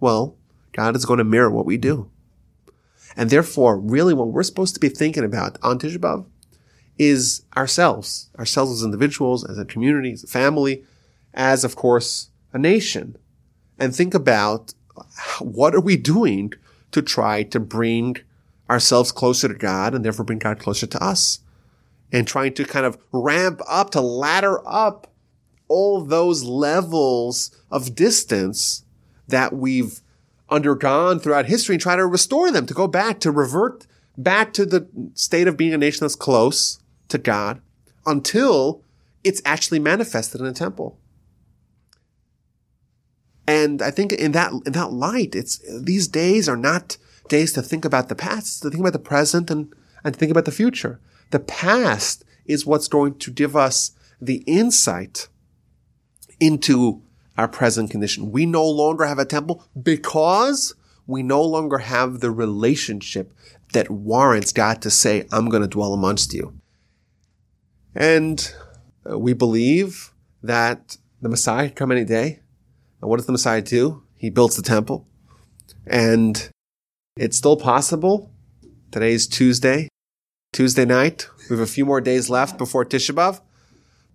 well, 0.00 0.36
God 0.72 0.96
is 0.96 1.04
going 1.04 1.18
to 1.18 1.24
mirror 1.24 1.50
what 1.50 1.66
we 1.66 1.76
do. 1.76 2.10
And 3.16 3.30
therefore, 3.30 3.78
really 3.78 4.14
what 4.14 4.28
we're 4.28 4.42
supposed 4.42 4.74
to 4.74 4.80
be 4.80 4.88
thinking 4.88 5.24
about 5.24 5.58
on 5.62 5.78
Tisha 5.78 5.98
B'Av 5.98 6.26
is 6.98 7.44
ourselves, 7.56 8.30
ourselves 8.38 8.72
as 8.72 8.82
individuals, 8.82 9.48
as 9.48 9.58
a 9.58 9.64
community, 9.64 10.12
as 10.12 10.24
a 10.24 10.26
family, 10.28 10.84
as 11.34 11.64
of 11.64 11.76
course 11.76 12.30
a 12.52 12.58
nation. 12.58 13.16
And 13.82 13.92
think 13.92 14.14
about 14.14 14.74
what 15.40 15.74
are 15.74 15.80
we 15.80 15.96
doing 15.96 16.52
to 16.92 17.02
try 17.02 17.42
to 17.42 17.58
bring 17.58 18.18
ourselves 18.70 19.10
closer 19.10 19.48
to 19.48 19.54
God 19.54 19.92
and 19.92 20.04
therefore 20.04 20.24
bring 20.24 20.38
God 20.38 20.60
closer 20.60 20.86
to 20.86 21.02
us. 21.02 21.40
And 22.12 22.24
trying 22.24 22.54
to 22.54 22.64
kind 22.64 22.86
of 22.86 22.96
ramp 23.10 23.60
up 23.68 23.90
to 23.90 24.00
ladder 24.00 24.60
up 24.68 25.08
all 25.66 26.00
those 26.00 26.44
levels 26.44 27.50
of 27.72 27.96
distance 27.96 28.84
that 29.26 29.52
we've 29.52 30.00
undergone 30.48 31.18
throughout 31.18 31.46
history 31.46 31.74
and 31.74 31.82
try 31.82 31.96
to 31.96 32.06
restore 32.06 32.52
them, 32.52 32.66
to 32.66 32.74
go 32.74 32.86
back, 32.86 33.18
to 33.18 33.32
revert 33.32 33.88
back 34.16 34.52
to 34.52 34.64
the 34.64 34.86
state 35.14 35.48
of 35.48 35.56
being 35.56 35.74
a 35.74 35.78
nation 35.78 36.04
that's 36.04 36.14
close 36.14 36.78
to 37.08 37.18
God 37.18 37.60
until 38.06 38.84
it's 39.24 39.42
actually 39.44 39.80
manifested 39.80 40.40
in 40.40 40.46
a 40.46 40.52
temple. 40.52 41.00
And 43.52 43.82
I 43.82 43.90
think 43.90 44.12
in 44.12 44.32
that, 44.32 44.50
in 44.64 44.72
that 44.72 44.92
light, 44.92 45.34
it's, 45.34 45.60
these 45.78 46.08
days 46.08 46.48
are 46.48 46.56
not 46.56 46.96
days 47.28 47.52
to 47.52 47.60
think 47.60 47.84
about 47.84 48.08
the 48.08 48.14
past, 48.14 48.62
to 48.62 48.70
think 48.70 48.80
about 48.80 48.94
the 48.94 48.98
present 48.98 49.50
and, 49.50 49.70
and 50.02 50.14
to 50.14 50.18
think 50.18 50.30
about 50.30 50.46
the 50.46 50.52
future. 50.62 51.00
The 51.32 51.40
past 51.40 52.24
is 52.46 52.64
what's 52.64 52.88
going 52.88 53.18
to 53.18 53.30
give 53.30 53.54
us 53.54 53.92
the 54.20 54.36
insight 54.46 55.28
into 56.40 57.02
our 57.36 57.46
present 57.46 57.90
condition. 57.90 58.32
We 58.32 58.46
no 58.46 58.66
longer 58.66 59.04
have 59.04 59.18
a 59.18 59.26
temple 59.26 59.62
because 59.80 60.74
we 61.06 61.22
no 61.22 61.42
longer 61.42 61.78
have 61.78 62.20
the 62.20 62.30
relationship 62.30 63.34
that 63.74 63.90
warrants 63.90 64.52
God 64.52 64.80
to 64.80 64.90
say, 64.90 65.26
I'm 65.30 65.50
going 65.50 65.62
to 65.62 65.68
dwell 65.68 65.92
amongst 65.92 66.32
you. 66.32 66.58
And 67.94 68.54
uh, 69.08 69.18
we 69.18 69.34
believe 69.34 70.12
that 70.42 70.96
the 71.20 71.28
Messiah 71.28 71.68
come 71.68 71.92
any 71.92 72.04
day. 72.04 72.41
What 73.02 73.16
does 73.16 73.26
the 73.26 73.32
Messiah 73.32 73.62
do? 73.62 74.04
He 74.16 74.30
builds 74.30 74.54
the 74.54 74.62
temple. 74.62 75.08
And 75.86 76.50
it's 77.16 77.36
still 77.36 77.56
possible. 77.56 78.30
Today's 78.92 79.26
Tuesday, 79.26 79.88
Tuesday 80.52 80.84
night. 80.84 81.26
We 81.50 81.56
have 81.56 81.64
a 81.64 81.70
few 81.70 81.84
more 81.84 82.00
days 82.00 82.30
left 82.30 82.58
before 82.58 82.84
Tisha 82.84 83.12
B'Av. 83.12 83.40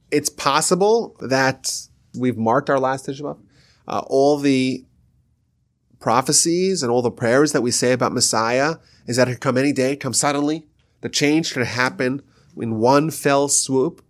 It's 0.10 0.30
possible 0.30 1.18
that 1.20 1.70
we've 2.18 2.38
marked 2.38 2.70
our 2.70 2.80
last 2.80 3.08
Tisha 3.08 3.22
B'Av. 3.24 3.40
Uh, 3.90 4.04
all 4.08 4.38
the 4.38 4.86
prophecies 6.00 6.82
and 6.82 6.90
all 6.90 7.02
the 7.02 7.12
prayers 7.12 7.52
that 7.52 7.62
we 7.62 7.72
say 7.72 7.92
about 7.92 8.14
Messiah 8.14 8.76
is 9.06 9.18
that 9.18 9.28
it 9.28 9.34
could 9.34 9.42
come 9.42 9.58
any 9.58 9.74
day, 9.74 9.98
come 9.98 10.14
suddenly. 10.14 10.66
The 11.02 11.10
change 11.10 11.54
could 11.54 11.66
happen 11.66 12.22
in 12.56 12.78
one 12.78 13.12
fell 13.12 13.50
swoop. 13.50 14.02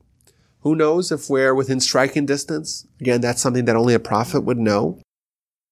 Who 0.61 0.75
knows 0.75 1.11
if 1.11 1.29
we're 1.29 1.53
within 1.53 1.79
striking 1.79 2.25
distance? 2.25 2.87
Again, 2.99 3.21
that's 3.21 3.41
something 3.41 3.65
that 3.65 3.75
only 3.75 3.93
a 3.93 3.99
prophet 3.99 4.41
would 4.41 4.57
know. 4.57 4.99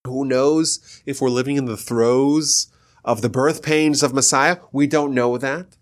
Who 0.06 0.26
knows 0.26 1.02
if 1.06 1.22
we're 1.22 1.30
living 1.30 1.58
in 1.58 1.66
the 1.66 1.78
throes 1.78 2.68
of 3.04 3.22
the 3.22 3.30
birth 3.30 3.64
pains 3.64 4.04
of 4.04 4.14
Messiah? 4.14 4.58
We 4.72 4.88
don't 4.88 5.14
know 5.14 5.38
that. 5.38 5.78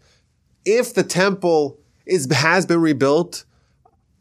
If 0.65 0.93
the 0.93 1.03
temple 1.03 1.79
is, 2.05 2.31
has 2.31 2.65
been 2.65 2.81
rebuilt 2.81 3.45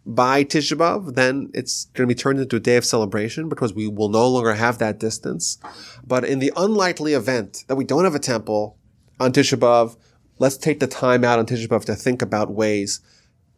by 0.05 0.43
Tisha 0.45 0.77
B'Av, 0.77 1.15
then 1.15 1.51
it's 1.55 1.85
going 1.95 2.09
to 2.09 2.15
be 2.15 2.19
turned 2.19 2.41
into 2.41 2.57
a 2.57 2.61
day 2.61 2.77
of 2.77 2.85
celebration 2.85 3.49
because 3.49 3.73
we 3.73 3.87
will 3.87 4.09
no 4.09 4.29
longer 4.29 4.55
have 4.55 4.79
that 4.79 4.99
distance. 4.99 5.59
But 6.05 6.25
in 6.25 6.41
the 6.41 6.53
unlikely 6.57 7.15
event 7.15 7.65
that 7.69 7.77
we 7.77 7.85
don't 7.85 8.05
have 8.05 8.15
a 8.15 8.21
temple 8.21 8.77
on 9.21 9.33
Tisha 9.33 9.57
B'Av, 9.59 9.97
let's 10.39 10.57
take 10.57 10.81
the 10.81 10.89
time 10.89 11.23
out 11.23 11.39
on 11.39 11.47
Tisha 11.47 11.69
B'Av 11.69 11.85
to 11.85 11.95
think 11.95 12.21
about 12.21 12.51
ways, 12.51 13.01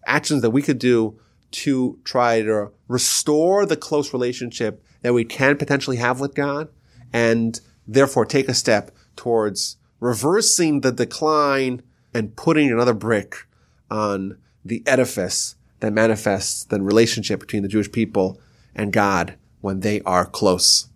actions 0.06 0.42
that 0.42 0.50
we 0.50 0.62
could 0.62 0.78
do 0.78 1.18
to 1.50 1.98
try 2.04 2.42
to 2.42 2.70
restore 2.88 3.64
the 3.64 3.76
close 3.76 4.12
relationship 4.12 4.82
that 5.02 5.14
we 5.14 5.24
can 5.24 5.56
potentially 5.56 5.98
have 5.98 6.18
with 6.18 6.34
God 6.34 6.68
and 7.12 7.60
therefore 7.86 8.24
take 8.24 8.48
a 8.48 8.54
step 8.54 8.90
towards 9.16 9.76
reversing 10.00 10.80
the 10.80 10.90
decline 10.90 11.82
and 12.12 12.36
putting 12.36 12.70
another 12.70 12.94
brick 12.94 13.46
on 13.90 14.36
the 14.64 14.82
edifice 14.86 15.56
that 15.80 15.92
manifests 15.92 16.64
the 16.64 16.80
relationship 16.80 17.40
between 17.40 17.62
the 17.62 17.68
Jewish 17.68 17.92
people 17.92 18.40
and 18.74 18.92
God 18.92 19.36
when 19.60 19.80
they 19.80 20.00
are 20.02 20.26
close. 20.26 20.88